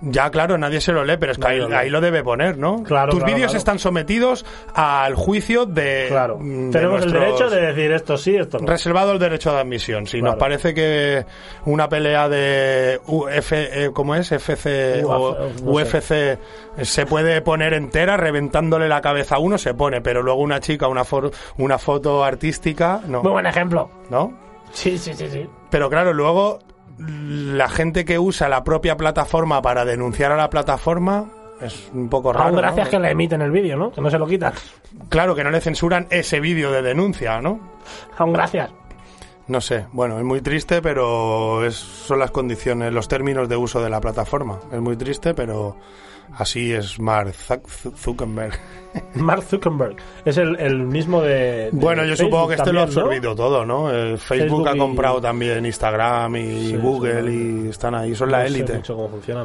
Ya, 0.00 0.30
claro, 0.30 0.56
nadie 0.58 0.80
se 0.80 0.92
lo 0.92 1.04
lee, 1.04 1.16
pero 1.18 1.32
es 1.32 1.38
que 1.38 1.46
ahí, 1.48 1.58
lo 1.58 1.68
lee. 1.68 1.74
ahí 1.74 1.90
lo 1.90 2.00
debe 2.00 2.22
poner, 2.22 2.56
¿no? 2.56 2.82
Claro, 2.84 3.10
Tus 3.10 3.18
claro, 3.20 3.34
vídeos 3.34 3.50
claro. 3.50 3.58
están 3.58 3.78
sometidos 3.80 4.46
al 4.74 5.14
juicio 5.14 5.66
de... 5.66 6.06
Claro. 6.08 6.38
mm, 6.38 6.70
de 6.70 6.78
Tenemos 6.78 7.02
el 7.04 7.12
derecho 7.12 7.50
de 7.50 7.60
decir 7.60 7.90
esto 7.92 8.16
sí, 8.16 8.36
esto 8.36 8.58
no. 8.58 8.66
Reservado 8.66 9.12
el 9.12 9.18
derecho 9.18 9.52
de 9.52 9.58
admisión. 9.60 10.06
Si 10.06 10.22
nos 10.22 10.36
parece 10.36 10.72
que 10.74 11.26
una 11.64 11.88
pelea 11.88 12.28
de 12.28 13.00
UF, 13.06 13.52
eh, 13.52 13.90
¿cómo 13.92 14.14
es? 14.14 14.30
FC 14.30 15.02
o 15.04 15.30
Uf, 15.30 15.62
no 15.62 15.70
UFC 15.72 16.38
se 16.82 17.06
puede 17.06 17.40
poner 17.42 17.74
entera 17.74 18.16
reventándole 18.16 18.88
la 18.88 19.00
cabeza 19.00 19.34
a 19.36 19.38
uno, 19.40 19.58
se 19.58 19.74
pone, 19.74 20.00
pero 20.00 20.22
luego 20.22 20.40
una 20.42 20.60
chica, 20.60 20.86
una, 20.86 21.04
for- 21.04 21.32
una 21.56 21.78
foto 21.78 22.22
artística, 22.24 23.00
no. 23.06 23.22
Muy 23.22 23.32
buen 23.32 23.46
ejemplo. 23.46 23.90
¿No? 24.10 24.32
Sí, 24.72 24.96
sí, 24.98 25.12
sí, 25.14 25.26
sí. 25.28 25.48
Pero 25.70 25.90
claro, 25.90 26.12
luego 26.12 26.60
la 26.98 27.68
gente 27.68 28.04
que 28.04 28.18
usa 28.18 28.48
la 28.48 28.64
propia 28.64 28.96
plataforma 28.96 29.62
para 29.62 29.84
denunciar 29.84 30.32
a 30.32 30.36
la 30.36 30.50
plataforma 30.50 31.26
es 31.60 31.90
un 31.92 32.08
poco 32.08 32.32
raro. 32.32 32.48
Aún 32.48 32.56
gracias 32.56 32.86
¿no? 32.86 32.90
que 32.90 32.98
le 33.00 33.10
emiten 33.10 33.42
el 33.42 33.50
vídeo, 33.50 33.76
¿no? 33.76 33.90
Que 33.90 34.00
no 34.00 34.10
se 34.10 34.18
lo 34.18 34.26
quitan. 34.26 34.52
Claro, 35.08 35.34
que 35.34 35.44
no 35.44 35.50
le 35.50 35.60
censuran 35.60 36.06
ese 36.10 36.40
vídeo 36.40 36.70
de 36.70 36.82
denuncia, 36.82 37.40
¿no? 37.40 37.60
Aún 38.16 38.32
gracias. 38.32 38.70
No 39.48 39.60
sé, 39.62 39.86
bueno, 39.92 40.18
es 40.18 40.24
muy 40.24 40.40
triste, 40.42 40.82
pero 40.82 41.64
es, 41.64 41.74
son 41.74 42.18
las 42.18 42.30
condiciones, 42.30 42.92
los 42.92 43.08
términos 43.08 43.48
de 43.48 43.56
uso 43.56 43.82
de 43.82 43.88
la 43.88 44.00
plataforma. 44.00 44.60
Es 44.70 44.78
muy 44.80 44.94
triste, 44.96 45.32
pero 45.32 45.74
así 46.36 46.74
es 46.74 47.00
Mark 47.00 47.32
Zuck- 47.32 47.94
Zuckerberg. 47.96 48.52
Mark 49.14 49.42
Zuckerberg. 49.44 49.96
Es 50.26 50.36
el, 50.36 50.54
el 50.60 50.80
mismo 50.80 51.22
de. 51.22 51.30
de 51.32 51.70
Bueno, 51.72 52.02
yo 52.04 52.10
Facebook 52.10 52.26
supongo 52.30 52.48
que 52.48 52.54
este 52.56 52.72
lo 52.74 52.80
ha 52.80 52.82
absorbido 52.82 53.34
todo, 53.34 53.64
¿no? 53.64 53.90
Eh, 53.90 54.18
Facebook, 54.18 54.38
Facebook 54.48 54.68
ha 54.68 54.76
y- 54.76 54.78
comprado 54.78 55.20
también 55.22 55.64
Instagram 55.64 56.36
y 56.36 56.66
Sí, 56.68 56.76
Google 56.76 57.22
sí. 57.30 57.62
y 57.64 57.68
están 57.70 57.94
ahí, 57.94 58.14
son 58.14 58.30
la 58.30 58.40
No 58.40 58.44
élite. 58.44 58.82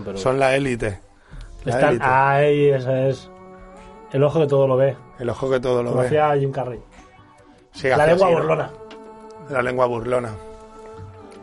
pero. 0.03 0.17
Son 0.17 0.37
la 0.37 0.53
élite. 0.55 0.99
Están 1.65 1.89
élite. 1.91 2.05
ahí, 2.05 2.69
ese 2.71 3.09
es. 3.09 3.29
El 4.11 4.21
ojo 4.23 4.41
que 4.41 4.47
todo 4.47 4.67
lo 4.67 4.75
ve. 4.75 4.97
El 5.17 5.29
ojo 5.29 5.49
que 5.49 5.61
todo 5.61 5.81
lo 5.81 5.91
Como 5.91 6.01
ve. 6.01 6.07
hacía 6.07 6.35
Jim 6.37 6.51
Carrey. 6.51 6.79
Sí, 7.71 7.87
La 7.87 8.05
lengua 8.05 8.27
así, 8.27 8.35
¿no? 8.35 8.41
burlona. 8.41 8.69
La 9.49 9.61
lengua 9.61 9.85
burlona. 9.85 10.29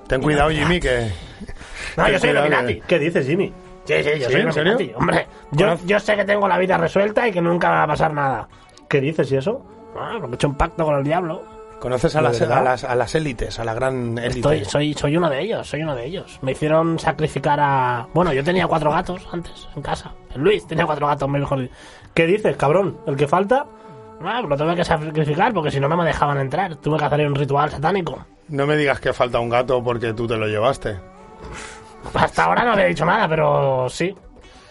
Ten 0.06 0.20
cuidado, 0.22 0.50
Jimmy, 0.50 0.80
que... 0.80 1.10
No, 1.96 2.08
yo 2.08 2.18
soy 2.18 2.30
Illuminati. 2.30 2.80
¿Qué 2.86 2.98
dices, 2.98 3.26
Jimmy? 3.26 3.52
Sí, 3.84 3.94
sí, 4.02 4.10
yo 4.20 4.26
¿Sí? 4.28 4.32
soy 4.32 4.40
¿En 4.42 4.52
serio? 4.52 4.72
Illuminati. 4.72 4.92
Hombre, 4.96 5.26
yo, 5.52 5.76
yo 5.86 5.98
sé 6.00 6.16
que 6.16 6.24
tengo 6.24 6.46
la 6.46 6.58
vida 6.58 6.76
resuelta 6.78 7.26
y 7.26 7.32
que 7.32 7.40
nunca 7.40 7.70
va 7.70 7.82
a 7.84 7.86
pasar 7.86 8.12
nada. 8.12 8.48
¿Qué 8.88 9.00
dices 9.00 9.30
y 9.32 9.36
eso? 9.36 9.64
Ah, 9.96 10.16
porque 10.20 10.34
he 10.34 10.36
hecho 10.36 10.48
un 10.48 10.54
pacto 10.56 10.84
con 10.84 10.96
el 10.96 11.04
diablo. 11.04 11.42
Conoces 11.80 12.14
a 12.14 12.18
¿De 12.18 12.24
las, 12.24 12.42
a 12.42 12.62
las, 12.62 12.84
a 12.84 12.94
las 12.94 13.14
élites, 13.14 13.58
a 13.58 13.64
la 13.64 13.72
gran 13.72 14.18
élite. 14.18 14.38
Estoy, 14.38 14.64
soy, 14.66 14.94
soy 14.94 15.16
uno 15.16 15.30
de 15.30 15.40
ellos, 15.40 15.66
soy 15.66 15.82
uno 15.82 15.96
de 15.96 16.04
ellos. 16.04 16.38
Me 16.42 16.52
hicieron 16.52 16.98
sacrificar 16.98 17.58
a... 17.58 18.06
Bueno, 18.12 18.32
yo 18.34 18.44
tenía 18.44 18.66
cuatro 18.66 18.90
gatos 18.90 19.26
antes, 19.32 19.66
en 19.74 19.82
casa. 19.82 20.12
El 20.34 20.42
Luis 20.42 20.66
tenía 20.66 20.84
cuatro 20.84 21.06
gatos, 21.06 21.28
mejor. 21.28 21.68
¿Qué 22.12 22.26
dices, 22.26 22.54
cabrón? 22.56 22.98
¿El 23.06 23.16
que 23.16 23.26
falta? 23.26 23.64
Ah, 24.22 24.42
lo 24.42 24.56
tuve 24.56 24.76
que 24.76 24.84
sacrificar 24.84 25.52
porque 25.52 25.70
si 25.70 25.80
no 25.80 25.88
no 25.88 25.96
me 25.96 26.04
dejaban 26.04 26.38
entrar. 26.38 26.76
Tuve 26.76 26.98
que 26.98 27.04
hacer 27.04 27.26
un 27.26 27.34
ritual 27.34 27.70
satánico. 27.70 28.24
No 28.48 28.66
me 28.66 28.76
digas 28.76 29.00
que 29.00 29.12
falta 29.12 29.40
un 29.40 29.48
gato 29.48 29.82
porque 29.82 30.12
tú 30.12 30.26
te 30.26 30.36
lo 30.36 30.46
llevaste. 30.46 30.98
Hasta 32.14 32.44
ahora 32.44 32.64
no 32.64 32.74
le 32.74 32.84
he 32.84 32.88
dicho 32.88 33.04
nada, 33.04 33.28
pero 33.28 33.88
sí. 33.88 34.14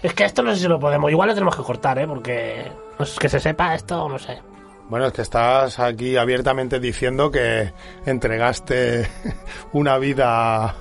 Es 0.02 0.14
que 0.14 0.26
esto 0.26 0.44
no 0.44 0.54
sé 0.54 0.62
si 0.62 0.68
lo 0.68 0.80
podemos. 0.80 1.12
Igual 1.12 1.30
lo 1.30 1.34
tenemos 1.34 1.56
que 1.56 1.64
cortar, 1.64 1.98
¿eh? 2.00 2.08
Porque 2.08 2.72
no 2.98 3.04
es 3.04 3.18
que 3.18 3.28
se 3.30 3.40
sepa 3.40 3.74
esto, 3.74 4.08
no 4.08 4.20
sé. 4.20 4.40
Bueno, 4.88 5.06
es 5.06 5.14
que 5.14 5.22
estás 5.22 5.80
aquí 5.80 6.18
abiertamente 6.18 6.80
diciendo 6.80 7.30
que 7.32 7.74
entregaste 8.06 9.08
una 9.74 9.98
vida 9.98 10.76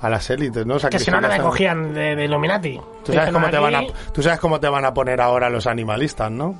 a 0.00 0.10
las 0.10 0.28
élites, 0.30 0.66
¿no? 0.66 0.78
Que 0.78 0.98
si 0.98 1.10
no, 1.10 1.20
no 1.20 1.28
me 1.28 1.38
cogían 1.38 1.94
de, 1.94 2.16
de 2.16 2.24
Illuminati. 2.24 2.80
¿Tú 3.04 3.12
sabes, 3.12 3.32
cómo 3.32 3.48
te 3.48 3.58
van 3.58 3.74
a, 3.74 3.82
tú 4.12 4.22
sabes 4.22 4.40
cómo 4.40 4.60
te 4.60 4.68
van 4.68 4.84
a 4.84 4.92
poner 4.92 5.20
ahora 5.20 5.48
los 5.48 5.66
animalistas, 5.66 6.30
¿no? 6.30 6.54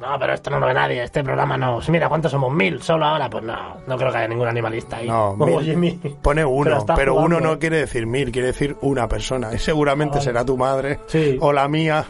No, 0.00 0.18
pero 0.18 0.34
esto 0.34 0.50
no 0.50 0.60
lo 0.60 0.66
ve 0.66 0.74
nadie. 0.74 1.02
Este 1.02 1.24
programa 1.24 1.56
no. 1.56 1.80
Si 1.80 1.90
Mira, 1.90 2.08
¿cuántos 2.08 2.30
somos? 2.30 2.52
¿Mil 2.52 2.80
solo 2.82 3.04
ahora? 3.06 3.28
Pues 3.30 3.42
no, 3.44 3.56
no 3.86 3.96
creo 3.96 4.10
que 4.12 4.18
haya 4.18 4.28
ningún 4.28 4.46
animalista 4.46 4.98
ahí. 4.98 5.08
No, 5.08 5.34
Como 5.38 5.56
mil. 5.56 5.64
Jimmy. 5.64 5.90
Pone 6.22 6.44
uno, 6.44 6.84
pero 6.94 7.14
uno 7.16 7.40
no 7.40 7.58
quiere 7.58 7.78
decir 7.78 8.06
mil, 8.06 8.30
quiere 8.30 8.48
decir 8.48 8.76
una 8.82 9.08
persona. 9.08 9.52
Y 9.52 9.58
seguramente 9.58 10.18
Ah, 10.18 10.20
será 10.20 10.44
tu 10.44 10.56
madre 10.56 11.00
Sí. 11.06 11.36
o 11.40 11.52
la 11.52 11.66
mía. 11.68 12.04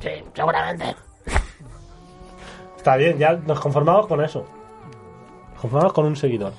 Sí, 0.00 0.10
seguramente. 0.34 0.96
Está 2.76 2.96
bien, 2.96 3.18
ya 3.18 3.32
nos 3.32 3.60
conformamos 3.60 4.06
con 4.06 4.22
eso. 4.24 4.46
Nos 5.52 5.60
conformamos 5.60 5.92
con 5.92 6.06
un 6.06 6.16
seguidor. 6.16 6.52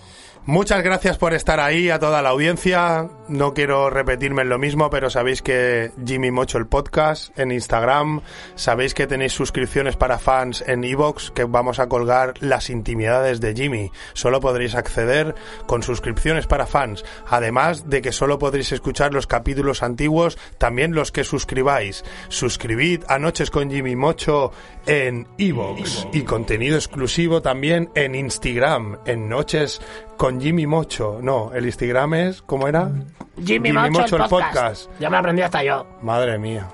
Muchas 0.47 0.81
gracias 0.81 1.17
por 1.17 1.33
estar 1.33 1.59
ahí 1.59 1.89
a 1.89 1.99
toda 1.99 2.21
la 2.21 2.29
audiencia. 2.29 3.09
No 3.27 3.53
quiero 3.53 3.89
repetirme 3.89 4.43
en 4.43 4.49
lo 4.49 4.57
mismo, 4.57 4.89
pero 4.89 5.09
sabéis 5.09 5.41
que 5.41 5.91
Jimmy 6.05 6.31
Mocho 6.31 6.57
el 6.57 6.67
podcast 6.67 7.37
en 7.37 7.51
Instagram, 7.51 8.21
sabéis 8.55 8.93
que 8.93 9.07
tenéis 9.07 9.33
suscripciones 9.33 9.97
para 9.97 10.19
fans 10.19 10.63
en 10.65 10.85
Evox, 10.85 11.31
que 11.31 11.43
vamos 11.43 11.79
a 11.79 11.89
colgar 11.89 12.35
las 12.39 12.69
intimidades 12.69 13.41
de 13.41 13.53
Jimmy. 13.53 13.91
Solo 14.13 14.39
podréis 14.39 14.75
acceder 14.75 15.35
con 15.65 15.83
suscripciones 15.83 16.47
para 16.47 16.65
fans, 16.65 17.03
además 17.27 17.89
de 17.89 18.01
que 18.01 18.13
solo 18.13 18.39
podréis 18.39 18.71
escuchar 18.71 19.13
los 19.13 19.27
capítulos 19.27 19.83
antiguos, 19.83 20.37
también 20.57 20.95
los 20.95 21.11
que 21.11 21.25
suscribáis. 21.25 22.05
Suscribid 22.29 23.03
a 23.09 23.19
Noches 23.19 23.51
con 23.51 23.69
Jimmy 23.69 23.97
Mocho 23.97 24.53
en 24.85 25.27
Evox 25.37 26.07
y 26.13 26.21
contenido 26.21 26.77
exclusivo 26.77 27.41
también 27.41 27.89
en 27.95 28.15
Instagram, 28.15 28.99
en 29.05 29.27
Noches 29.27 29.81
con 30.17 30.41
Jimmy 30.41 30.67
Mocho. 30.67 31.19
No, 31.21 31.51
el 31.53 31.65
Instagram 31.65 32.13
es, 32.15 32.41
¿cómo 32.41 32.67
era? 32.67 32.89
Jimmy, 33.37 33.69
Jimmy 33.69 33.71
Mocho, 33.71 34.01
Mocho, 34.01 34.15
el 34.17 34.21
el 34.23 34.29
podcast. 34.29 34.53
podcast. 34.53 34.99
Ya 34.99 35.09
me 35.09 35.13
lo 35.13 35.19
aprendí 35.19 35.41
hasta 35.43 35.63
yo. 35.63 35.85
Madre 36.01 36.37
mía. 36.37 36.67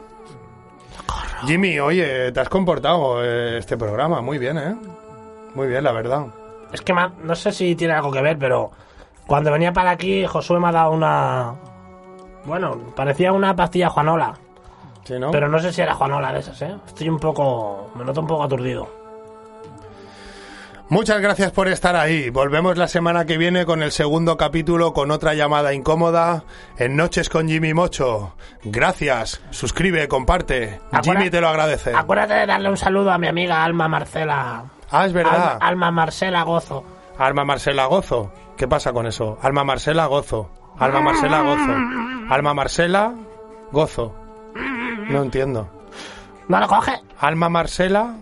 Jimmy, 1.46 1.80
oye, 1.80 2.32
te 2.32 2.40
has 2.40 2.48
comportado 2.50 3.24
eh, 3.24 3.58
este 3.58 3.76
programa 3.78 4.22
muy 4.22 4.38
bien, 4.38 4.58
¿eh? 4.58 4.76
Muy 5.56 5.68
bien, 5.68 5.84
la 5.84 5.92
verdad. 5.92 6.28
Es 6.72 6.82
que 6.82 6.94
no 6.94 7.36
sé 7.36 7.52
si 7.52 7.76
tiene 7.76 7.94
algo 7.94 8.12
que 8.12 8.22
ver, 8.22 8.40
pero 8.40 8.72
cuando 9.28 9.52
venía 9.52 9.74
para 9.74 9.92
aquí, 9.92 10.26
Josué 10.26 10.60
me 10.60 10.70
ha 10.70 10.72
dado 10.72 10.92
una. 10.92 11.54
Bueno, 12.46 12.94
parecía 12.96 13.32
una 13.34 13.56
pastilla 13.56 13.90
Juanola. 13.90 14.34
¿Sí, 15.04 15.20
no? 15.20 15.32
Pero 15.32 15.50
no 15.50 15.60
sé 15.60 15.74
si 15.74 15.82
era 15.82 15.94
Juanola 15.94 16.32
de 16.32 16.40
esas, 16.40 16.62
¿eh? 16.62 16.76
Estoy 16.88 17.10
un 17.10 17.20
poco. 17.20 17.92
Me 17.96 18.06
noto 18.06 18.22
un 18.22 18.28
poco 18.28 18.44
aturdido. 18.44 19.03
Muchas 20.94 21.22
gracias 21.22 21.52
por 21.52 21.70
estar 21.70 21.96
ahí. 21.96 22.30
Volvemos 22.30 22.78
la 22.78 22.88
semana 22.88 23.26
que 23.26 23.40
viene 23.40 23.66
con 23.66 23.82
el 23.82 23.92
segundo 23.92 24.38
capítulo 24.38 24.94
con 24.94 25.10
otra 25.10 25.34
llamada 25.34 25.74
incómoda 25.74 26.44
en 26.78 26.96
Noches 26.96 27.30
con 27.30 27.48
Jimmy 27.48 27.74
Mocho. 27.74 28.36
Gracias. 28.64 29.42
Suscribe, 29.50 30.08
comparte. 30.08 30.82
Jimmy 31.02 31.32
te 31.32 31.42
lo 31.42 31.48
agradece. 31.48 31.96
Acuérdate 31.96 32.36
de 32.36 32.46
darle 32.46 32.70
un 32.70 32.78
saludo 32.78 33.12
a 33.12 33.18
mi 33.18 33.26
amiga 33.26 33.64
Alma 33.64 33.88
Marcela. 33.88 34.66
Ah, 34.92 35.08
es 35.08 35.14
verdad. 35.14 35.54
Alma, 35.54 35.68
Alma 35.68 35.92
Marcela 35.92 36.44
Gozo. 36.44 36.84
Alma 37.18 37.44
Marcela 37.44 37.88
Gozo. 37.88 38.32
¿Qué 38.56 38.68
pasa 38.68 38.94
con 38.94 39.08
eso? 39.08 39.40
Alma 39.42 39.64
Marcela 39.64 40.06
Gozo. 40.06 40.52
Alma 40.78 41.02
Marcela 41.02 41.42
Gozo. 41.42 41.76
Alma 42.30 42.54
Marcela 42.54 43.14
Gozo. 43.72 44.16
No 45.10 45.24
entiendo. 45.24 45.68
¿No 46.48 46.60
lo 46.60 46.68
coge? 46.68 47.02
Alma 47.18 47.50
Marcela. 47.50 48.14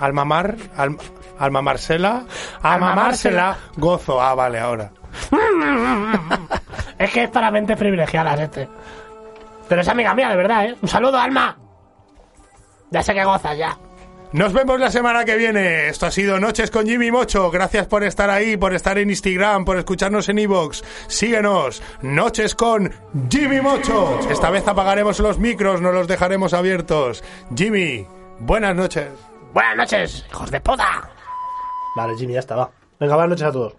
Alma 0.00 0.24
Mar. 0.24 0.56
Alma, 0.76 0.98
Alma 1.38 1.62
Marcela. 1.62 2.24
Alma 2.62 2.94
Marcela 2.94 3.56
Gozo. 3.76 4.20
Ah, 4.20 4.34
vale, 4.34 4.58
ahora. 4.58 4.90
Es 6.98 7.10
que 7.12 7.24
es 7.24 7.30
para 7.30 7.50
mentes 7.50 7.78
privilegiadas 7.78 8.38
este. 8.40 8.68
Pero 9.68 9.80
es 9.80 9.88
amiga 9.88 10.14
mía, 10.14 10.28
de 10.28 10.36
verdad, 10.36 10.66
¿eh? 10.66 10.76
Un 10.82 10.88
saludo, 10.88 11.16
Alma. 11.16 11.56
Ya 12.90 13.02
sé 13.02 13.14
que 13.14 13.24
gozas 13.24 13.56
ya. 13.56 13.78
Nos 14.32 14.52
vemos 14.52 14.78
la 14.78 14.90
semana 14.90 15.24
que 15.24 15.36
viene. 15.36 15.88
Esto 15.88 16.06
ha 16.06 16.10
sido 16.10 16.38
Noches 16.38 16.70
con 16.70 16.86
Jimmy 16.86 17.10
Mocho. 17.10 17.50
Gracias 17.50 17.86
por 17.86 18.04
estar 18.04 18.28
ahí, 18.28 18.56
por 18.58 18.74
estar 18.74 18.98
en 18.98 19.08
Instagram, 19.08 19.64
por 19.64 19.78
escucharnos 19.78 20.28
en 20.28 20.40
Evox. 20.40 20.84
Síguenos. 21.06 21.82
Noches 22.02 22.54
con 22.54 22.92
Jimmy 23.30 23.60
Mocho. 23.62 24.20
Esta 24.28 24.50
vez 24.50 24.68
apagaremos 24.68 25.18
los 25.20 25.38
micros, 25.38 25.80
no 25.80 25.90
los 25.90 26.06
dejaremos 26.06 26.52
abiertos. 26.52 27.24
Jimmy, 27.56 28.06
buenas 28.40 28.76
noches. 28.76 29.29
Buenas 29.52 29.76
noches, 29.76 30.24
hijos 30.30 30.50
de 30.50 30.60
puta. 30.60 31.10
Vale, 31.96 32.16
Jimmy, 32.16 32.34
ya 32.34 32.38
está, 32.40 32.54
va. 32.54 32.70
Venga, 33.00 33.16
buenas 33.16 33.30
noches 33.30 33.46
a 33.48 33.52
todos. 33.52 33.74